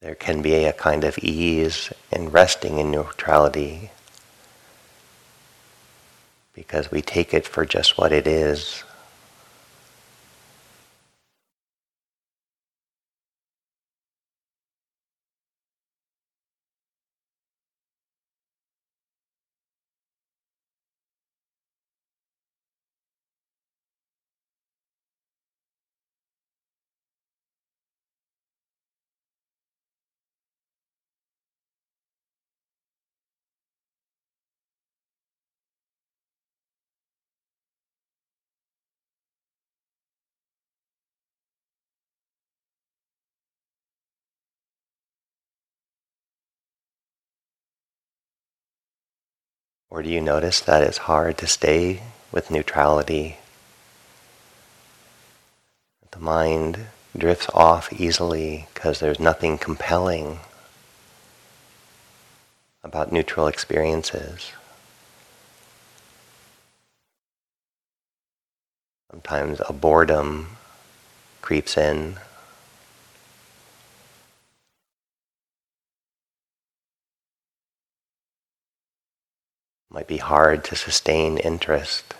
There 0.00 0.14
can 0.14 0.42
be 0.42 0.64
a 0.64 0.72
kind 0.72 1.02
of 1.02 1.18
ease 1.18 1.92
in 2.12 2.30
resting 2.30 2.78
in 2.78 2.90
neutrality 2.92 3.90
because 6.54 6.90
we 6.90 7.02
take 7.02 7.34
it 7.34 7.46
for 7.46 7.64
just 7.64 7.98
what 7.98 8.12
it 8.12 8.26
is. 8.26 8.84
Or 49.98 50.02
do 50.02 50.10
you 50.10 50.20
notice 50.20 50.60
that 50.60 50.84
it's 50.84 51.08
hard 51.10 51.36
to 51.38 51.48
stay 51.48 52.02
with 52.30 52.52
neutrality? 52.52 53.38
The 56.12 56.20
mind 56.20 56.86
drifts 57.16 57.48
off 57.52 57.92
easily 57.92 58.68
because 58.72 59.00
there's 59.00 59.18
nothing 59.18 59.58
compelling 59.58 60.38
about 62.84 63.10
neutral 63.10 63.48
experiences. 63.48 64.52
Sometimes 69.10 69.60
a 69.68 69.72
boredom 69.72 70.58
creeps 71.42 71.76
in. 71.76 72.18
Might 79.90 80.06
be 80.06 80.18
hard 80.18 80.64
to 80.64 80.76
sustain 80.76 81.38
interest. 81.38 82.14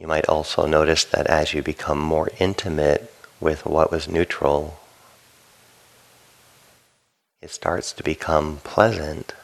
You 0.00 0.06
might 0.06 0.30
also 0.30 0.64
notice 0.64 1.04
that 1.04 1.26
as 1.26 1.52
you 1.52 1.62
become 1.62 1.98
more 1.98 2.30
intimate 2.38 3.12
with 3.38 3.66
what 3.66 3.90
was 3.92 4.08
neutral, 4.08 4.80
it 7.42 7.50
starts 7.50 7.92
to 7.92 8.02
become 8.02 8.60
pleasant. 8.64 9.34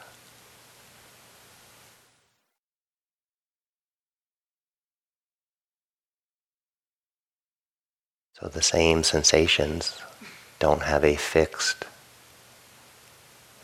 So 8.33 8.47
the 8.47 8.63
same 8.63 9.03
sensations 9.03 10.01
don't 10.57 10.81
have 10.81 11.03
a 11.03 11.15
fixed 11.15 11.85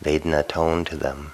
Vedana 0.03 0.47
tone 0.47 0.85
to 0.85 0.95
them. 0.95 1.31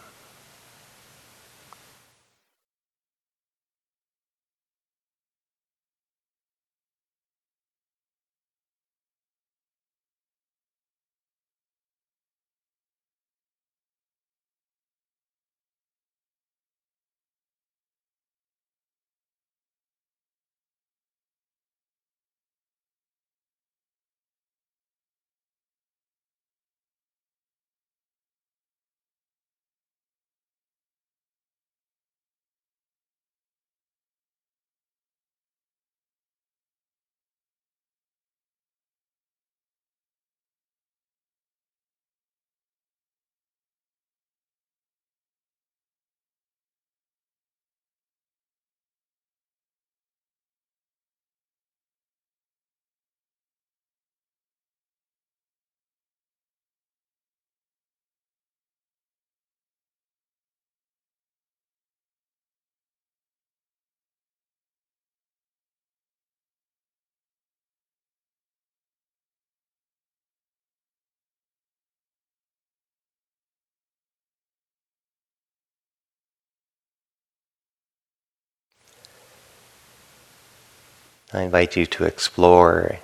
I 81.31 81.43
invite 81.43 81.75
you 81.75 81.85
to 81.85 82.05
explore 82.05 82.99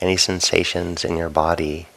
any 0.00 0.16
sensations 0.16 1.04
in 1.04 1.16
your 1.16 1.28
body 1.28 1.88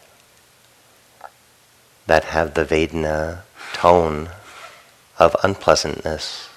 that 2.05 2.25
have 2.25 2.53
the 2.53 2.65
Vedana 2.65 3.43
tone 3.71 4.29
of 5.17 5.37
unpleasantness 5.41 6.49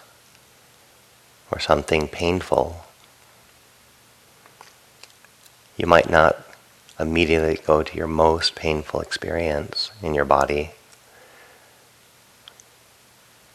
or 1.52 1.60
something 1.60 2.08
painful. 2.08 2.84
You 5.76 5.86
might 5.86 6.10
not 6.10 6.44
immediately 6.98 7.60
go 7.64 7.84
to 7.84 7.96
your 7.96 8.08
most 8.08 8.56
painful 8.56 9.00
experience 9.00 9.92
in 10.02 10.14
your 10.14 10.24
body. 10.24 10.72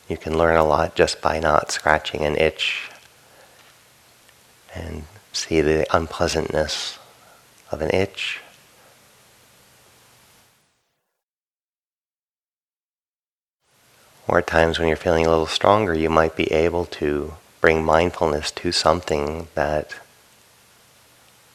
You 0.08 0.16
can 0.16 0.38
learn 0.38 0.56
a 0.56 0.64
lot 0.64 0.96
just 0.96 1.22
by 1.22 1.40
not 1.40 1.72
scratching 1.72 2.22
an 2.22 2.38
itch 2.38 2.90
and 4.74 5.04
see 5.32 5.62
the 5.62 5.86
unpleasantness 5.96 7.00
of 7.72 7.82
an 7.82 7.90
itch. 7.92 8.42
Or 14.28 14.38
at 14.40 14.48
times 14.48 14.80
when 14.80 14.88
you're 14.88 14.98
feeling 14.98 15.26
a 15.26 15.30
little 15.30 15.48
stronger, 15.48 15.94
you 15.94 16.10
might 16.10 16.36
be 16.36 16.52
able 16.52 16.86
to 16.86 17.34
bring 17.60 17.84
mindfulness 17.84 18.52
to 18.52 18.72
something 18.72 19.48
that 19.56 19.96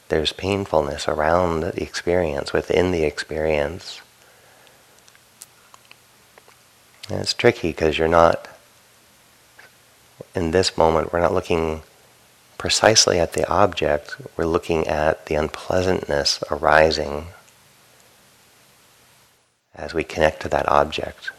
there's 0.09 0.31
painfulness 0.31 1.07
around 1.07 1.61
the 1.61 1.81
experience, 1.81 2.53
within 2.53 2.91
the 2.91 3.03
experience. 3.03 4.01
And 7.09 7.19
it's 7.19 7.33
tricky 7.33 7.69
because 7.69 7.97
you're 7.97 8.07
not, 8.07 8.47
in 10.35 10.51
this 10.51 10.77
moment, 10.77 11.11
we're 11.11 11.19
not 11.19 11.33
looking 11.33 11.83
precisely 12.57 13.19
at 13.19 13.33
the 13.33 13.47
object, 13.49 14.15
we're 14.35 14.45
looking 14.45 14.87
at 14.87 15.25
the 15.27 15.35
unpleasantness 15.35 16.43
arising 16.49 17.27
as 19.75 19.93
we 19.93 20.03
connect 20.03 20.41
to 20.41 20.49
that 20.49 20.67
object. 20.67 21.31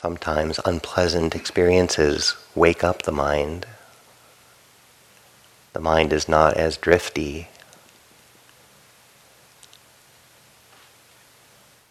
Sometimes 0.00 0.60
unpleasant 0.64 1.34
experiences 1.34 2.36
wake 2.54 2.84
up 2.84 3.02
the 3.02 3.10
mind. 3.10 3.66
The 5.72 5.80
mind 5.80 6.12
is 6.12 6.28
not 6.28 6.56
as 6.56 6.76
drifty. 6.76 7.48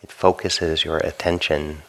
It 0.01 0.09
focuses 0.09 0.85
your 0.85 0.99
attention. 0.99 1.81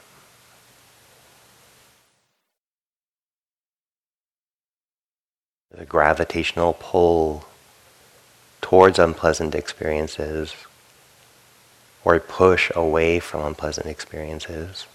The 5.71 5.87
gravitational 5.87 6.77
pull 6.81 7.45
towards 8.61 8.99
unpleasant 8.99 9.55
experiences 9.55 10.57
or 12.05 12.19
push 12.19 12.73
away 12.75 13.21
from 13.21 13.47
unpleasant 13.47 13.87
experiences. 13.87 14.89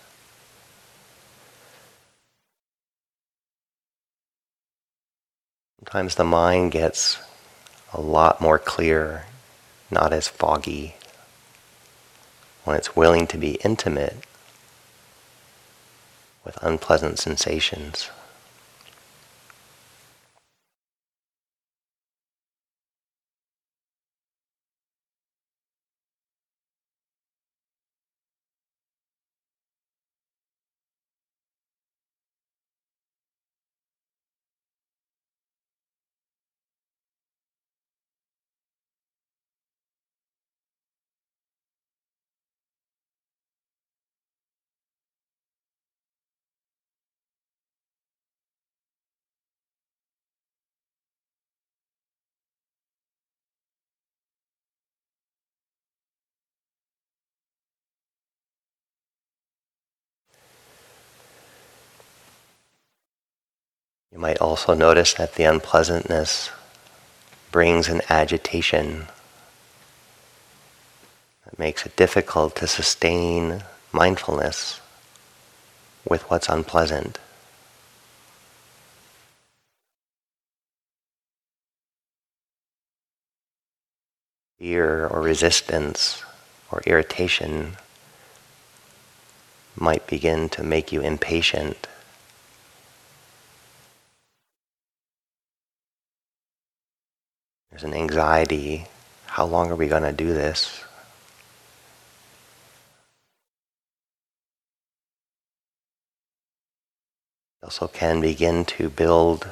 Sometimes 5.84 6.16
the 6.16 6.24
mind 6.24 6.72
gets 6.72 7.20
a 7.92 8.00
lot 8.00 8.40
more 8.40 8.58
clear, 8.58 9.26
not 9.92 10.14
as 10.14 10.30
foggy, 10.30 10.96
when 12.64 12.78
it's 12.78 12.96
willing 12.96 13.28
to 13.28 13.38
be 13.38 13.56
intimate 13.66 14.16
with 16.46 16.58
unpleasant 16.62 17.20
sensations. 17.20 18.10
Might 64.24 64.40
also 64.40 64.74
notice 64.74 65.14
that 65.16 65.36
the 65.36 65.44
unpleasantness 65.44 66.50
brings 67.52 67.90
an 67.90 68.02
agitation 68.10 69.08
that 71.44 71.60
makes 71.60 71.86
it 71.86 71.94
difficult 71.98 72.56
to 72.56 72.66
sustain 72.66 73.62
mindfulness 73.92 74.80
with 76.08 76.22
what's 76.30 76.48
unpleasant. 76.48 77.20
Fear 84.58 85.08
or 85.08 85.22
resistance 85.22 86.24
or 86.72 86.82
irritation 86.86 87.76
might 89.76 90.08
begin 90.08 90.48
to 90.48 90.64
make 90.64 90.94
you 90.94 91.02
impatient. 91.02 91.88
There's 97.74 97.84
an 97.84 97.96
anxiety. 97.96 98.86
How 99.26 99.46
long 99.46 99.72
are 99.72 99.76
we 99.76 99.88
going 99.88 100.04
to 100.04 100.12
do 100.12 100.32
this? 100.32 100.84
also 107.64 107.88
can 107.88 108.22
begin 108.22 108.66
to 108.66 108.88
build 108.88 109.50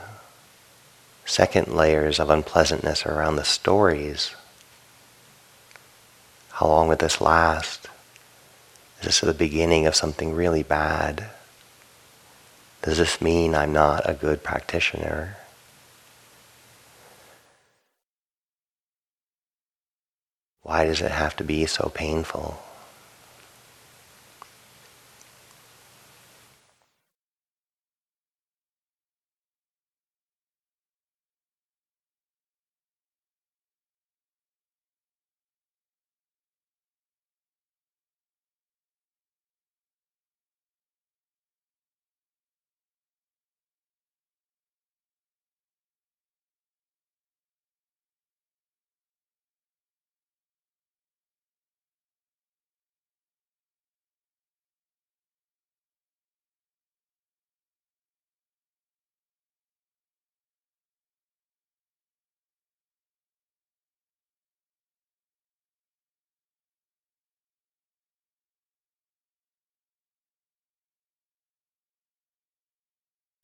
second 1.25 1.67
layers 1.69 2.19
of 2.19 2.29
unpleasantness 2.29 3.03
around 3.03 3.35
the 3.37 3.43
stories. 3.43 4.35
How 6.49 6.67
long 6.67 6.87
will 6.87 6.97
this 6.97 7.19
last? 7.19 7.87
Is 8.99 9.05
this 9.05 9.21
the 9.21 9.33
beginning 9.33 9.87
of 9.87 9.95
something 9.95 10.35
really 10.35 10.61
bad? 10.61 11.31
Does 12.83 12.99
this 12.99 13.21
mean 13.21 13.55
I'm 13.55 13.73
not 13.73 14.07
a 14.07 14.13
good 14.13 14.43
practitioner? 14.43 15.37
Why 20.63 20.85
does 20.85 21.01
it 21.01 21.11
have 21.11 21.35
to 21.37 21.43
be 21.43 21.65
so 21.65 21.91
painful? 21.93 22.61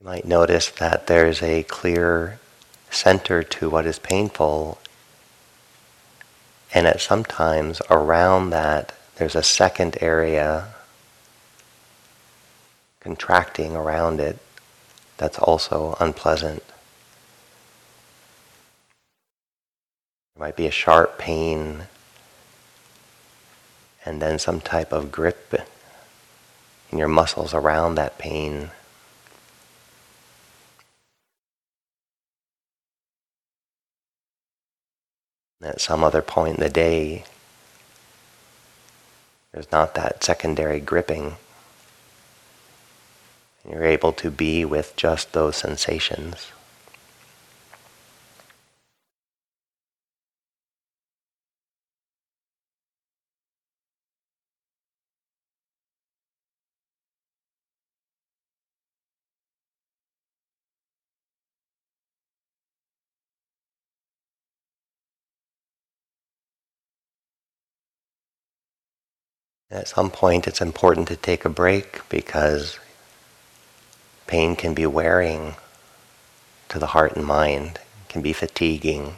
Might 0.08 0.24
notice 0.24 0.70
that 0.70 1.08
there's 1.08 1.43
a 1.43 1.64
clear 1.64 2.39
center 2.89 3.43
to 3.43 3.70
what 3.70 3.86
is 3.86 3.99
painful, 3.99 4.78
and 6.74 6.88
at 6.88 7.01
sometimes 7.01 7.82
around 7.89 8.49
that 8.51 8.95
there's 9.18 9.36
a 9.36 9.43
second 9.43 9.97
area 9.99 10.70
contracting 13.01 13.76
around 13.76 14.22
it 14.22 14.39
that's 15.18 15.38
also 15.39 15.97
unpleasant. 15.99 16.64
There 20.36 20.45
might 20.45 20.55
be 20.55 20.68
a 20.68 20.72
sharp 20.72 21.20
pain 21.20 21.84
and 24.05 24.22
then 24.22 24.39
some 24.39 24.62
type 24.62 24.93
of 24.93 25.12
grip 25.12 25.53
in 26.93 26.97
your 26.97 27.10
muscles 27.10 27.53
around 27.53 27.95
that 27.95 28.18
pain. 28.18 28.72
At 35.62 35.82
some 35.82 36.03
other 36.03 36.22
point 36.22 36.58
in 36.58 36.64
the 36.64 36.70
day, 36.70 37.24
there's 39.51 39.72
not 39.72 39.95
that 39.95 40.24
secondary 40.24 40.80
gripping. 40.80 41.38
You're 43.68 43.84
able 43.84 44.14
to 44.14 44.30
be 44.30 44.64
with 44.66 44.95
just 44.95 45.34
those 45.34 45.58
sensations. 45.58 46.51
At 69.70 69.89
some 69.89 70.09
point, 70.09 70.47
it's 70.47 70.61
important 70.61 71.09
to 71.09 71.18
take 71.18 71.43
a 71.43 71.49
break 71.49 72.07
because 72.07 72.80
pain 74.26 74.55
can 74.55 74.74
be 74.74 74.86
wearing 74.86 75.55
to 76.70 76.80
the 76.80 76.88
heart 76.88 77.15
and 77.18 77.26
mind, 77.26 77.80
can 78.07 78.22
be 78.22 78.32
fatiguing. 78.32 79.15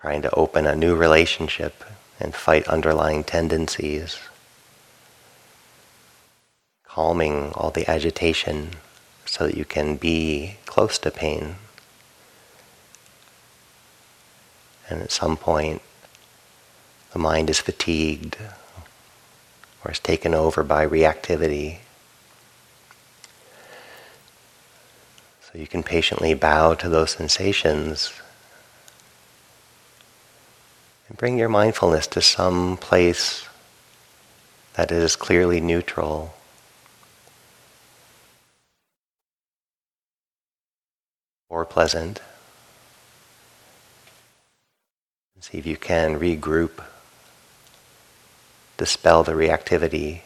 Trying 0.00 0.22
to 0.22 0.34
open 0.34 0.66
a 0.66 0.74
new 0.74 0.94
relationship 0.94 1.84
and 2.18 2.34
fight 2.34 2.66
underlying 2.66 3.24
tendencies, 3.24 4.18
calming 6.84 7.52
all 7.52 7.70
the 7.70 7.88
agitation 7.90 8.70
so 9.26 9.46
that 9.46 9.56
you 9.56 9.66
can 9.66 9.96
be 9.96 10.56
close 10.64 10.98
to 10.98 11.10
pain. 11.10 11.56
And 14.88 15.02
at 15.02 15.12
some 15.12 15.36
point, 15.36 15.82
the 17.12 17.18
mind 17.18 17.50
is 17.50 17.58
fatigued 17.58 18.36
or 19.84 19.90
is 19.90 19.98
taken 19.98 20.34
over 20.34 20.62
by 20.62 20.86
reactivity. 20.86 21.78
So 25.42 25.58
you 25.58 25.66
can 25.66 25.82
patiently 25.82 26.34
bow 26.34 26.74
to 26.74 26.88
those 26.88 27.12
sensations 27.12 28.12
and 31.08 31.18
bring 31.18 31.38
your 31.38 31.48
mindfulness 31.48 32.06
to 32.08 32.22
some 32.22 32.76
place 32.76 33.48
that 34.74 34.92
is 34.92 35.16
clearly 35.16 35.60
neutral. 35.60 36.34
Or 41.48 41.64
pleasant. 41.64 42.20
See 45.40 45.58
if 45.58 45.66
you 45.66 45.78
can 45.78 46.20
regroup 46.20 46.84
dispel 48.80 49.22
the 49.22 49.32
reactivity 49.32 50.22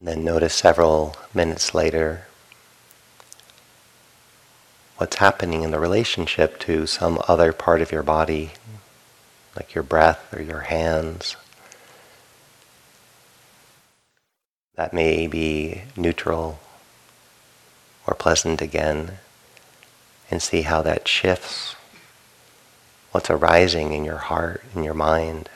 And 0.00 0.08
then 0.08 0.24
notice 0.24 0.54
several 0.54 1.14
minutes 1.34 1.74
later 1.74 2.26
what's 4.96 5.16
happening 5.16 5.62
in 5.62 5.72
the 5.72 5.78
relationship 5.78 6.58
to 6.60 6.86
some 6.86 7.20
other 7.28 7.52
part 7.52 7.82
of 7.82 7.92
your 7.92 8.02
body, 8.02 8.52
like 9.54 9.74
your 9.74 9.84
breath 9.84 10.32
or 10.34 10.40
your 10.40 10.60
hands. 10.60 11.36
That 14.76 14.94
may 14.94 15.26
be 15.26 15.82
neutral 15.98 16.60
or 18.06 18.14
pleasant 18.14 18.62
again, 18.62 19.18
and 20.30 20.40
see 20.40 20.62
how 20.62 20.80
that 20.80 21.06
shifts. 21.06 21.76
What's 23.12 23.28
arising 23.28 23.92
in 23.92 24.06
your 24.06 24.16
heart, 24.16 24.62
in 24.74 24.82
your 24.82 24.94
mind. 24.94 25.50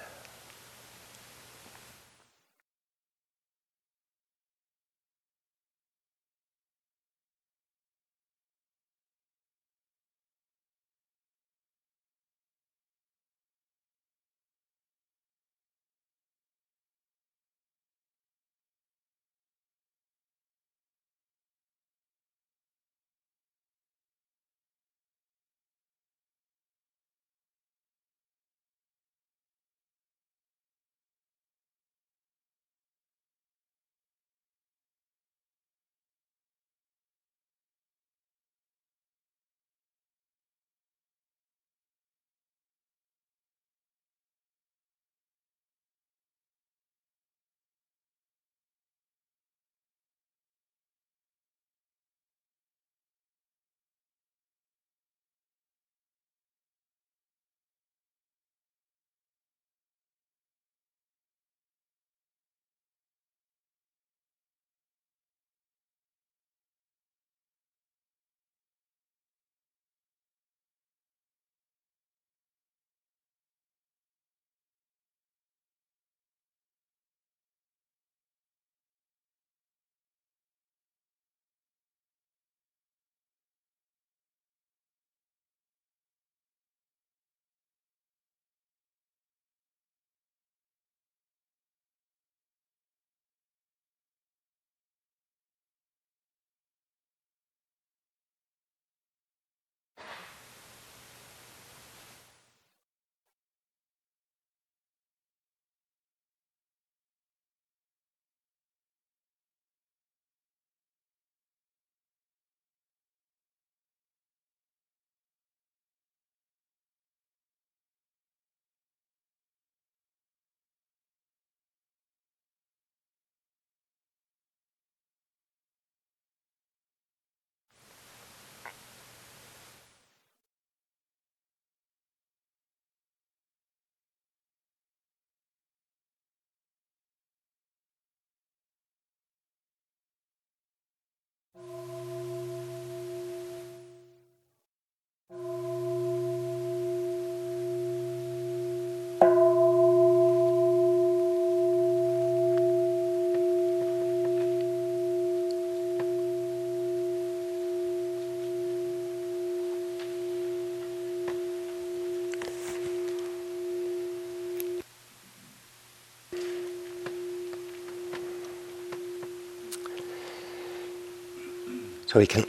So 172.15 172.21
we 172.21 172.29
can 172.29 172.47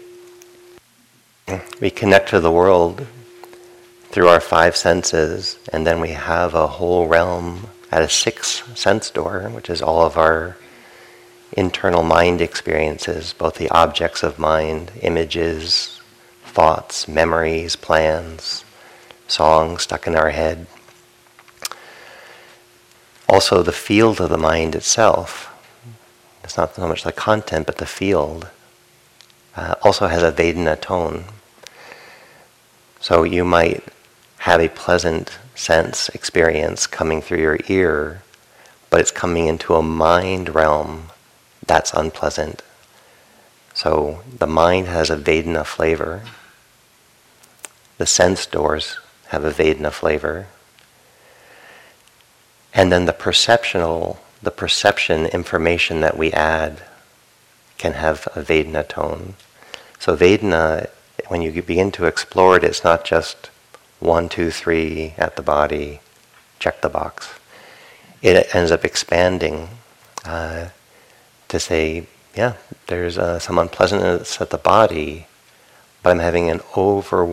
we 1.81 1.89
connect 1.89 2.29
to 2.29 2.39
the 2.39 2.51
world 2.51 3.07
through 4.11 4.27
our 4.27 4.39
five 4.39 4.77
senses, 4.77 5.57
and 5.73 5.87
then 5.87 5.99
we 5.99 6.09
have 6.09 6.53
a 6.53 6.67
whole 6.67 7.07
realm 7.07 7.65
at 7.91 8.03
a 8.03 8.07
sixth 8.07 8.77
sense 8.77 9.09
door, 9.09 9.49
which 9.49 9.71
is 9.71 9.81
all 9.81 10.03
of 10.03 10.17
our 10.17 10.55
internal 11.53 12.03
mind 12.03 12.41
experiences, 12.41 13.33
both 13.33 13.55
the 13.55 13.67
objects 13.69 14.21
of 14.21 14.37
mind, 14.37 14.91
images, 15.01 15.99
thoughts, 16.43 17.07
memories, 17.07 17.75
plans, 17.75 18.63
songs 19.27 19.81
stuck 19.81 20.05
in 20.05 20.15
our 20.15 20.29
head. 20.29 20.67
Also, 23.27 23.63
the 23.63 23.71
field 23.71 24.21
of 24.21 24.29
the 24.29 24.37
mind 24.37 24.75
itself. 24.75 25.51
It's 26.43 26.55
not 26.55 26.75
so 26.75 26.87
much 26.87 27.01
the 27.01 27.11
content, 27.11 27.65
but 27.65 27.77
the 27.77 27.87
field. 27.87 28.49
Uh, 29.55 29.75
also 29.83 30.07
has 30.07 30.21
a 30.21 30.31
Vedana 30.31 30.79
tone. 30.79 31.25
So 32.99 33.23
you 33.23 33.45
might 33.45 33.83
have 34.39 34.59
a 34.59 34.69
pleasant 34.69 35.37
sense 35.55 36.09
experience 36.09 36.87
coming 36.87 37.21
through 37.21 37.39
your 37.39 37.59
ear, 37.67 38.21
but 38.89 38.99
it's 38.99 39.11
coming 39.11 39.47
into 39.47 39.75
a 39.75 39.81
mind 39.81 40.53
realm 40.53 41.11
that's 41.65 41.93
unpleasant. 41.93 42.61
So 43.73 44.21
the 44.37 44.47
mind 44.47 44.87
has 44.87 45.09
a 45.09 45.17
Vedana 45.17 45.65
flavor. 45.65 46.23
The 47.97 48.05
sense 48.05 48.45
doors 48.45 48.99
have 49.27 49.43
a 49.43 49.51
Vedana 49.51 49.91
flavor. 49.91 50.47
And 52.73 52.91
then 52.91 53.05
the 53.05 53.13
perceptional, 53.13 54.19
the 54.41 54.51
perception 54.51 55.25
information 55.27 56.01
that 56.01 56.17
we 56.17 56.31
add 56.33 56.83
can 57.77 57.93
have 57.93 58.27
a 58.35 58.41
Vedana 58.41 58.87
tone. 58.87 59.35
So 60.05 60.15
Vedana, 60.15 60.87
when 61.29 61.41
you 61.41 61.63
begin 61.63 61.91
to 61.93 62.05
explore 62.05 62.57
it, 62.57 62.63
it's 62.63 62.83
not 62.83 63.05
just 63.05 63.49
one, 63.99 64.29
two, 64.29 64.51
three 64.51 65.15
at 65.17 65.35
the 65.35 65.41
body, 65.41 65.99
check 66.59 66.81
the 66.81 66.89
box. 66.89 67.33
It 68.21 68.53
ends 68.53 68.69
up 68.69 68.85
expanding 68.85 69.67
uh, 70.23 70.67
to 71.47 71.59
say, 71.59 72.05
yeah, 72.35 72.53
there's 72.85 73.17
uh, 73.17 73.39
some 73.39 73.57
unpleasantness 73.57 74.39
at 74.39 74.51
the 74.51 74.59
body, 74.59 75.25
but 76.03 76.11
I'm 76.11 76.19
having 76.19 76.51
an 76.51 76.61
over. 76.75 77.25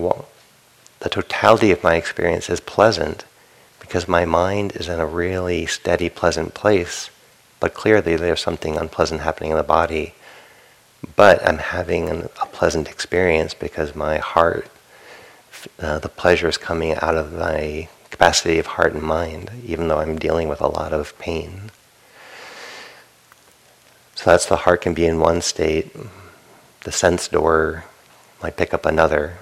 The 1.00 1.10
totality 1.10 1.72
of 1.72 1.84
my 1.84 1.96
experience 1.96 2.48
is 2.48 2.60
pleasant 2.60 3.26
because 3.80 4.08
my 4.08 4.24
mind 4.24 4.76
is 4.76 4.88
in 4.88 4.98
a 4.98 5.04
really 5.04 5.66
steady, 5.66 6.08
pleasant 6.08 6.54
place. 6.54 7.10
But 7.60 7.74
clearly, 7.74 8.16
there's 8.16 8.40
something 8.40 8.78
unpleasant 8.78 9.20
happening 9.20 9.50
in 9.50 9.58
the 9.58 9.62
body. 9.62 10.14
But 11.16 11.46
I'm 11.46 11.58
having 11.58 12.08
an, 12.08 12.28
a 12.40 12.46
pleasant 12.46 12.88
experience 12.88 13.54
because 13.54 13.94
my 13.94 14.18
heart 14.18 14.68
uh, 15.78 15.98
the 15.98 16.08
pleasure 16.08 16.48
is 16.48 16.56
coming 16.56 16.94
out 16.96 17.16
of 17.16 17.32
my 17.32 17.88
capacity 18.10 18.58
of 18.58 18.66
heart 18.66 18.92
and 18.92 19.02
mind, 19.02 19.50
even 19.64 19.88
though 19.88 19.98
I'm 19.98 20.18
dealing 20.18 20.48
with 20.48 20.60
a 20.60 20.66
lot 20.66 20.92
of 20.92 21.16
pain. 21.18 21.70
So 24.14 24.30
that's 24.30 24.46
the 24.46 24.56
heart 24.56 24.82
can 24.82 24.94
be 24.94 25.06
in 25.06 25.18
one 25.18 25.40
state, 25.40 25.94
the 26.82 26.92
sense 26.92 27.28
door 27.28 27.84
might 28.42 28.56
pick 28.56 28.74
up 28.74 28.86
another. 28.86 29.38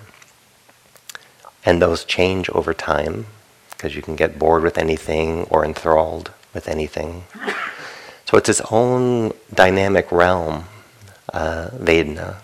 And 1.64 1.80
those 1.80 2.04
change 2.04 2.48
over 2.50 2.72
time 2.72 3.26
because 3.70 3.96
you 3.96 4.02
can 4.02 4.16
get 4.16 4.38
bored 4.38 4.62
with 4.62 4.78
anything 4.78 5.44
or 5.44 5.64
enthralled 5.64 6.32
with 6.54 6.68
anything. 6.68 7.24
So 8.24 8.38
it's 8.38 8.48
its 8.48 8.62
own 8.70 9.32
dynamic 9.52 10.12
realm, 10.12 10.64
uh, 11.32 11.70
Vedana. 11.74 12.36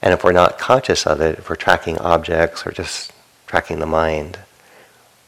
And 0.00 0.12
if 0.12 0.24
we're 0.24 0.32
not 0.32 0.58
conscious 0.58 1.06
of 1.06 1.20
it, 1.20 1.38
if 1.38 1.48
we're 1.48 1.56
tracking 1.56 1.98
objects 1.98 2.66
or 2.66 2.72
just 2.72 3.12
tracking 3.46 3.78
the 3.78 3.86
mind, 3.86 4.38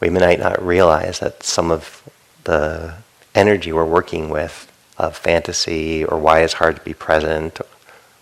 we 0.01 0.11
might 0.11 0.41
not 0.41 0.65
realize 0.65 1.21
that 1.21 1.43
some 1.43 1.71
of 1.71 2.03
the 2.45 2.95
energy 3.35 3.73
we're 3.73 3.85
working 3.85 4.29
with 4.29 4.71
of 4.99 5.17
fantasy 5.17 6.05
or 6.05 6.19
why 6.19 6.41
it's 6.41 6.55
hard 6.55 6.77
to 6.77 6.83
be 6.83 6.95
present 6.95 7.61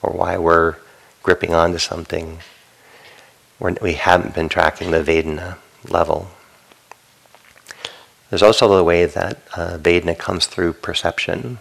or 0.03 0.13
why 0.13 0.37
we're 0.37 0.77
gripping 1.23 1.55
onto 1.55 1.79
something, 1.79 2.39
we're, 3.59 3.75
we 3.81 3.95
haven't 3.95 4.35
been 4.35 4.49
tracking 4.49 4.91
the 4.91 5.03
Vedana 5.03 5.57
level. 5.89 6.29
There's 8.31 8.43
also 8.43 8.77
the 8.77 8.85
way 8.85 9.05
that 9.05 9.43
uh, 9.55 9.79
Vedana 9.79 10.19
comes 10.19 10.47
through 10.47 10.75
perception. 10.75 11.59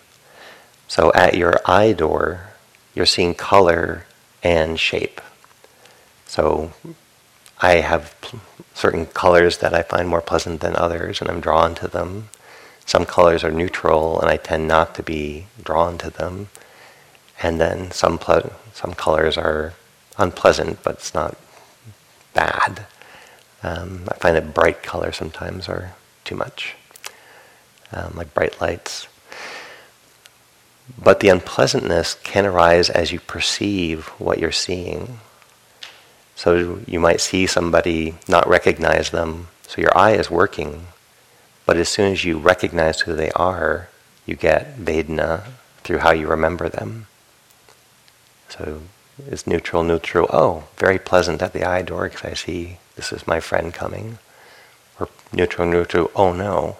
So 0.88 1.11
at 1.13 1.36
your 1.36 1.59
eye 1.65 1.93
door, 1.93 2.50
you're 2.93 3.05
seeing 3.05 3.33
color 3.33 4.05
and 4.43 4.79
shape. 4.79 5.21
So 6.25 6.73
I 7.59 7.75
have 7.75 8.15
certain 8.73 9.05
colors 9.05 9.59
that 9.59 9.73
I 9.73 9.81
find 9.83 10.07
more 10.07 10.21
pleasant 10.21 10.61
than 10.61 10.75
others, 10.75 11.21
and 11.21 11.29
I'm 11.29 11.41
drawn 11.41 11.75
to 11.75 11.87
them. 11.87 12.29
Some 12.85 13.05
colors 13.05 13.43
are 13.43 13.51
neutral, 13.51 14.19
and 14.19 14.29
I 14.29 14.37
tend 14.37 14.67
not 14.67 14.95
to 14.95 15.03
be 15.03 15.47
drawn 15.63 15.97
to 15.99 16.09
them. 16.09 16.49
And 17.41 17.59
then 17.59 17.91
some 17.91 18.17
ple- 18.17 18.53
some 18.73 18.93
colors 18.93 19.37
are 19.37 19.73
unpleasant, 20.17 20.83
but 20.83 20.95
it's 20.95 21.13
not 21.13 21.37
bad. 22.33 22.85
Um, 23.63 24.05
I 24.09 24.15
find 24.15 24.35
that 24.35 24.53
bright 24.53 24.81
colors 24.83 25.17
sometimes 25.17 25.69
are 25.69 25.93
too 26.23 26.35
much, 26.35 26.75
um, 27.91 28.13
like 28.15 28.33
bright 28.33 28.59
lights. 28.59 29.07
But 30.97 31.19
the 31.19 31.29
unpleasantness 31.29 32.15
can 32.15 32.45
arise 32.45 32.89
as 32.89 33.11
you 33.11 33.19
perceive 33.19 34.07
what 34.19 34.39
you're 34.39 34.51
seeing. 34.51 35.19
So 36.35 36.79
you 36.87 36.99
might 36.99 37.21
see 37.21 37.45
somebody, 37.45 38.15
not 38.27 38.47
recognize 38.47 39.11
them, 39.11 39.47
so 39.67 39.81
your 39.81 39.95
eye 39.97 40.13
is 40.13 40.31
working. 40.31 40.87
But 41.65 41.77
as 41.77 41.89
soon 41.89 42.11
as 42.11 42.25
you 42.25 42.37
recognize 42.37 43.01
who 43.01 43.15
they 43.15 43.31
are, 43.31 43.89
you 44.25 44.35
get 44.35 44.77
Vedana 44.77 45.43
through 45.83 45.99
how 45.99 46.11
you 46.11 46.27
remember 46.27 46.67
them. 46.69 47.07
So 48.49 48.81
it's 49.27 49.47
neutral, 49.47 49.83
neutral. 49.83 50.27
Oh, 50.31 50.63
very 50.77 50.99
pleasant 50.99 51.41
at 51.41 51.53
the 51.53 51.63
eye 51.63 51.81
door 51.81 52.09
because 52.09 52.25
I 52.25 52.33
see 52.33 52.77
this 52.95 53.11
is 53.11 53.27
my 53.27 53.39
friend 53.39 53.73
coming. 53.73 54.17
Or 54.99 55.09
neutral, 55.31 55.67
neutral. 55.67 56.11
Oh 56.15 56.33
no, 56.33 56.77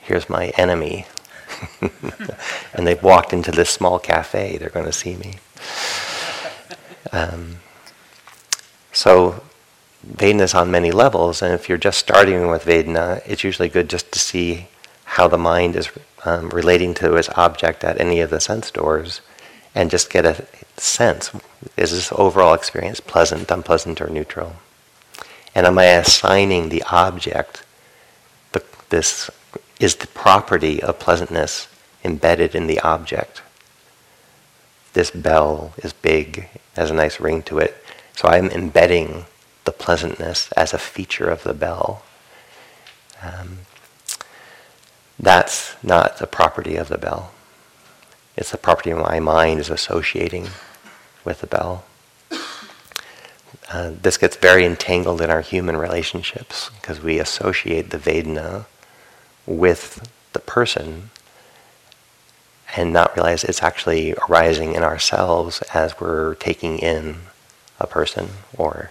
here's 0.00 0.28
my 0.28 0.48
enemy 0.56 1.06
and 2.74 2.86
they've 2.86 3.02
walked 3.02 3.32
into 3.32 3.50
this 3.50 3.70
small 3.70 3.98
cafe, 3.98 4.56
they're 4.56 4.70
going 4.70 4.86
to 4.86 4.92
see 4.92 5.16
me. 5.16 5.34
Um, 7.12 7.56
so 8.92 9.42
Vedana 10.06 10.42
is 10.42 10.54
on 10.54 10.70
many 10.70 10.90
levels, 10.90 11.42
and 11.42 11.54
if 11.54 11.68
you're 11.68 11.78
just 11.78 11.98
starting 11.98 12.48
with 12.48 12.64
Vedana, 12.64 13.22
it's 13.26 13.44
usually 13.44 13.68
good 13.68 13.88
just 13.88 14.10
to 14.12 14.18
see 14.18 14.66
how 15.04 15.28
the 15.28 15.38
mind 15.38 15.76
is 15.76 15.90
um, 16.24 16.48
relating 16.50 16.94
to 16.94 17.14
its 17.16 17.28
object 17.30 17.84
at 17.84 18.00
any 18.00 18.20
of 18.20 18.30
the 18.30 18.40
sense 18.40 18.70
doors, 18.70 19.20
and 19.74 19.90
just 19.90 20.10
get 20.10 20.24
a 20.24 20.46
sense: 20.76 21.30
is 21.76 21.92
this 21.92 22.12
overall 22.12 22.54
experience 22.54 23.00
pleasant, 23.00 23.50
unpleasant, 23.50 24.00
or 24.00 24.08
neutral? 24.08 24.54
And 25.54 25.66
am 25.66 25.78
I 25.78 25.84
assigning 25.84 26.68
the 26.68 26.82
object 26.90 27.64
the, 28.52 28.64
this 28.88 29.30
is 29.82 29.96
the 29.96 30.06
property 30.06 30.80
of 30.80 31.00
pleasantness 31.00 31.66
embedded 32.04 32.54
in 32.54 32.68
the 32.68 32.78
object. 32.80 33.42
This 34.92 35.10
bell 35.10 35.74
is 35.78 35.92
big, 35.92 36.48
has 36.76 36.90
a 36.90 36.94
nice 36.94 37.18
ring 37.18 37.42
to 37.44 37.58
it, 37.58 37.84
so 38.14 38.28
I'm 38.28 38.48
embedding 38.50 39.24
the 39.64 39.72
pleasantness 39.72 40.52
as 40.52 40.72
a 40.72 40.78
feature 40.78 41.28
of 41.28 41.42
the 41.42 41.52
bell. 41.52 42.04
Um, 43.20 43.58
that's 45.18 45.74
not 45.82 46.18
the 46.18 46.28
property 46.28 46.76
of 46.76 46.88
the 46.88 46.98
bell. 46.98 47.32
It's 48.36 48.52
the 48.52 48.58
property 48.58 48.90
of 48.90 48.98
my 48.98 49.18
mind 49.18 49.58
is 49.58 49.68
associating 49.68 50.48
with 51.24 51.40
the 51.40 51.46
bell. 51.48 51.84
Uh, 53.68 53.92
this 54.00 54.16
gets 54.16 54.36
very 54.36 54.64
entangled 54.64 55.20
in 55.20 55.30
our 55.30 55.40
human 55.40 55.76
relationships 55.76 56.70
because 56.80 57.00
we 57.00 57.18
associate 57.18 57.90
the 57.90 57.98
Vedana 57.98 58.66
with 59.46 60.10
the 60.32 60.38
person 60.38 61.10
and 62.76 62.92
not 62.92 63.14
realize 63.14 63.44
it's 63.44 63.62
actually 63.62 64.14
arising 64.14 64.74
in 64.74 64.82
ourselves 64.82 65.62
as 65.74 66.00
we're 66.00 66.34
taking 66.36 66.78
in 66.78 67.16
a 67.78 67.86
person 67.86 68.28
or 68.56 68.90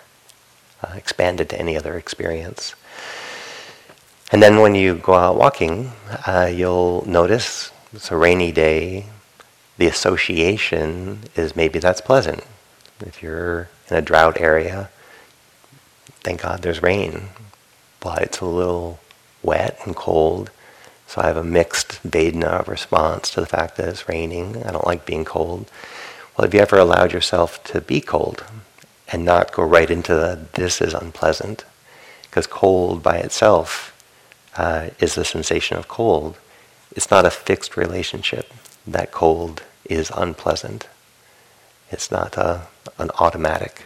uh, 0.83 0.93
expanded 0.95 1.49
to 1.49 1.59
any 1.59 1.75
other 1.75 1.97
experience. 1.97 2.75
And 4.31 4.41
then 4.41 4.61
when 4.61 4.75
you 4.75 4.95
go 4.95 5.13
out 5.13 5.35
walking, 5.35 5.91
uh, 6.25 6.49
you'll 6.53 7.03
notice 7.07 7.71
it's 7.93 8.11
a 8.11 8.15
rainy 8.15 8.51
day. 8.51 9.07
The 9.77 9.87
association 9.87 11.23
is 11.35 11.55
maybe 11.55 11.79
that's 11.79 12.01
pleasant. 12.01 12.43
If 13.01 13.21
you're 13.21 13.69
in 13.89 13.97
a 13.97 14.01
drought 14.01 14.39
area, 14.39 14.89
thank 16.21 16.43
God 16.43 16.61
there's 16.61 16.81
rain, 16.81 17.29
but 17.99 18.21
it's 18.21 18.39
a 18.39 18.45
little 18.45 19.00
wet 19.43 19.79
and 19.85 19.95
cold. 19.95 20.51
So 21.07 21.21
I 21.21 21.27
have 21.27 21.37
a 21.37 21.43
mixed 21.43 22.01
Vedana 22.03 22.65
response 22.67 23.31
to 23.31 23.41
the 23.41 23.47
fact 23.47 23.77
that 23.77 23.89
it's 23.89 24.07
raining. 24.07 24.63
I 24.63 24.71
don't 24.71 24.87
like 24.87 25.05
being 25.05 25.25
cold. 25.25 25.69
Well, 26.37 26.45
have 26.45 26.53
you 26.53 26.61
ever 26.61 26.77
allowed 26.77 27.11
yourself 27.11 27.63
to 27.65 27.81
be 27.81 27.99
cold 27.99 28.43
and 29.11 29.25
not 29.25 29.51
go 29.51 29.63
right 29.63 29.89
into 29.91 30.13
the, 30.13 30.39
this 30.53 30.79
is 30.79 30.93
unpleasant? 30.93 31.65
Because 32.23 32.47
cold 32.47 33.03
by 33.03 33.17
itself 33.17 33.93
uh, 34.55 34.91
is 34.99 35.15
the 35.15 35.25
sensation 35.25 35.77
of 35.77 35.89
cold. 35.89 36.37
It's 36.95 37.11
not 37.11 37.25
a 37.25 37.29
fixed 37.29 37.75
relationship. 37.75 38.51
That 38.87 39.11
cold 39.11 39.63
is 39.85 40.11
unpleasant. 40.15 40.87
It's 41.89 42.09
not 42.09 42.37
a, 42.37 42.67
an 42.97 43.11
automatic. 43.19 43.83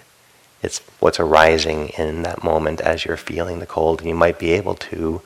It's 0.65 0.79
what's 0.99 1.19
arising 1.19 1.89
in 1.89 2.23
that 2.23 2.43
moment 2.43 2.81
as 2.81 3.05
you're 3.05 3.17
feeling 3.17 3.59
the 3.59 3.67
cold. 3.67 3.99
And 3.99 4.09
you 4.09 4.15
might 4.15 4.39
be 4.39 4.51
able 4.53 4.73
to 4.91 5.21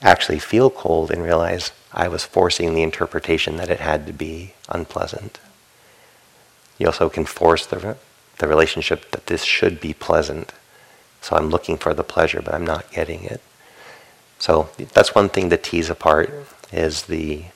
actually 0.00 0.38
feel 0.38 0.70
cold 0.70 1.10
and 1.10 1.24
realize 1.24 1.72
I 1.92 2.06
was 2.06 2.24
forcing 2.24 2.72
the 2.72 2.84
interpretation 2.84 3.56
that 3.56 3.68
it 3.68 3.80
had 3.80 4.06
to 4.06 4.12
be 4.12 4.54
unpleasant. 4.68 5.40
You 6.78 6.86
also 6.86 7.08
can 7.08 7.24
force 7.24 7.66
the, 7.66 7.96
the 8.38 8.46
relationship 8.46 9.10
that 9.10 9.26
this 9.26 9.42
should 9.42 9.80
be 9.80 9.92
pleasant. 9.92 10.52
So 11.20 11.36
I'm 11.36 11.50
looking 11.50 11.76
for 11.76 11.92
the 11.92 12.04
pleasure, 12.04 12.40
but 12.40 12.54
I'm 12.54 12.64
not 12.64 12.92
getting 12.92 13.24
it. 13.24 13.40
So 14.38 14.70
that's 14.94 15.16
one 15.16 15.30
thing 15.30 15.50
to 15.50 15.56
tease 15.56 15.90
apart 15.90 16.32
is 16.72 17.02
the 17.02 17.46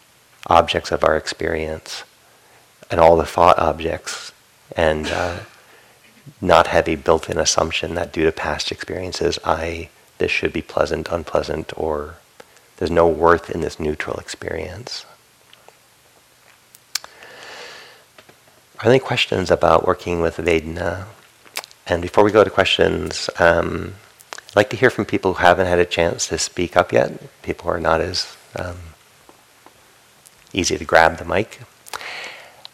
objects 0.49 0.91
of 0.91 1.05
our 1.05 1.17
experience 1.17 2.03
and 2.91 3.01
all 3.01 3.17
the 3.17 3.25
thought 3.25 3.59
objects 3.59 4.33
and 4.77 5.07
uh, 5.07 5.39
not 6.41 6.69
have 6.69 6.89
a 6.89 6.97
built-in 6.97 7.39
assumption 7.39 7.95
that 7.95 8.13
due 8.13 8.25
to 8.25 8.33
past 8.33 8.73
experiences, 8.73 9.39
I 9.45 9.89
this 10.19 10.31
should 10.31 10.53
be 10.53 10.63
pleasant, 10.63 11.09
unpleasant, 11.11 11.73
or 11.77 12.17
there's 12.77 12.91
no 12.91 13.09
worth 13.09 13.51
in 13.51 13.61
this 13.61 13.81
neutral 13.81 14.19
experience. 14.19 15.05
Are 18.79 18.85
there 18.85 18.93
any 18.93 19.01
questions 19.01 19.51
about 19.51 19.87
working 19.87 20.21
with 20.21 20.37
Vedana? 20.37 21.07
And 21.87 22.01
before 22.01 22.25
we 22.25 22.31
go 22.31 22.45
to 22.45 22.51
questions, 22.51 23.29
um, 23.39 23.95
I'd 24.33 24.57
like 24.57 24.71
to 24.71 24.77
hear 24.77 24.91
from 24.91 25.05
people 25.05 25.35
who 25.35 25.43
haven't 25.43 25.67
had 25.67 25.79
a 25.79 25.85
chance 25.85 26.29
to 26.29 26.39
speak 26.39 26.77
up 26.77 26.93
yet. 26.93 27.43
People 27.43 27.65
who 27.65 27.71
are 27.71 27.81
not 27.81 28.01
as 28.01 28.37
um, 28.57 28.77
easy 30.53 30.79
to 30.79 30.85
grab 30.85 31.19
the 31.19 31.25
mic. 31.25 31.61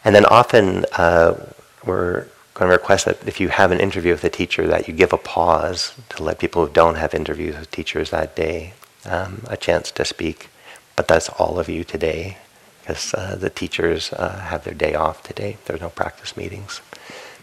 And 0.03 0.15
then 0.15 0.25
often 0.25 0.85
uh, 0.93 1.53
we're 1.85 2.27
to 2.67 2.73
request 2.73 3.05
that 3.05 3.27
if 3.27 3.39
you 3.39 3.49
have 3.49 3.71
an 3.71 3.79
interview 3.79 4.11
with 4.11 4.23
a 4.23 4.29
teacher, 4.29 4.67
that 4.67 4.87
you 4.87 4.93
give 4.93 5.13
a 5.13 5.17
pause 5.17 5.93
to 6.09 6.23
let 6.23 6.39
people 6.39 6.65
who 6.65 6.73
don't 6.73 6.95
have 6.95 7.13
interviews 7.13 7.57
with 7.57 7.71
teachers 7.71 8.09
that 8.09 8.35
day 8.35 8.73
um, 9.05 9.43
a 9.47 9.57
chance 9.57 9.91
to 9.91 10.05
speak. 10.05 10.49
But 10.95 11.07
that's 11.07 11.29
all 11.29 11.59
of 11.59 11.69
you 11.69 11.83
today, 11.83 12.37
because 12.81 13.13
uh, 13.13 13.35
the 13.35 13.49
teachers 13.49 14.13
uh, 14.13 14.39
have 14.39 14.63
their 14.63 14.73
day 14.73 14.93
off 14.93 15.23
today. 15.23 15.57
There's 15.65 15.81
no 15.81 15.89
practice 15.89 16.37
meetings. 16.37 16.81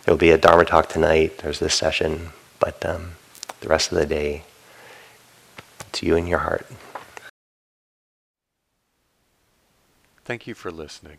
There 0.05 0.15
will 0.15 0.19
be 0.19 0.31
a 0.31 0.39
Dharma 0.39 0.65
talk 0.65 0.89
tonight. 0.89 1.39
There's 1.39 1.59
this 1.59 1.75
session, 1.75 2.31
but 2.61 2.85
um, 2.85 3.13
the 3.61 3.69
rest 3.69 3.91
of 3.93 3.99
the 3.99 4.07
day, 4.07 4.45
it's 5.89 6.03
you 6.03 6.17
and 6.17 6.29
your 6.29 6.41
heart. 6.41 6.67
Thank 10.25 10.47
you 10.47 10.55
for 10.55 10.71
listening. 10.71 11.19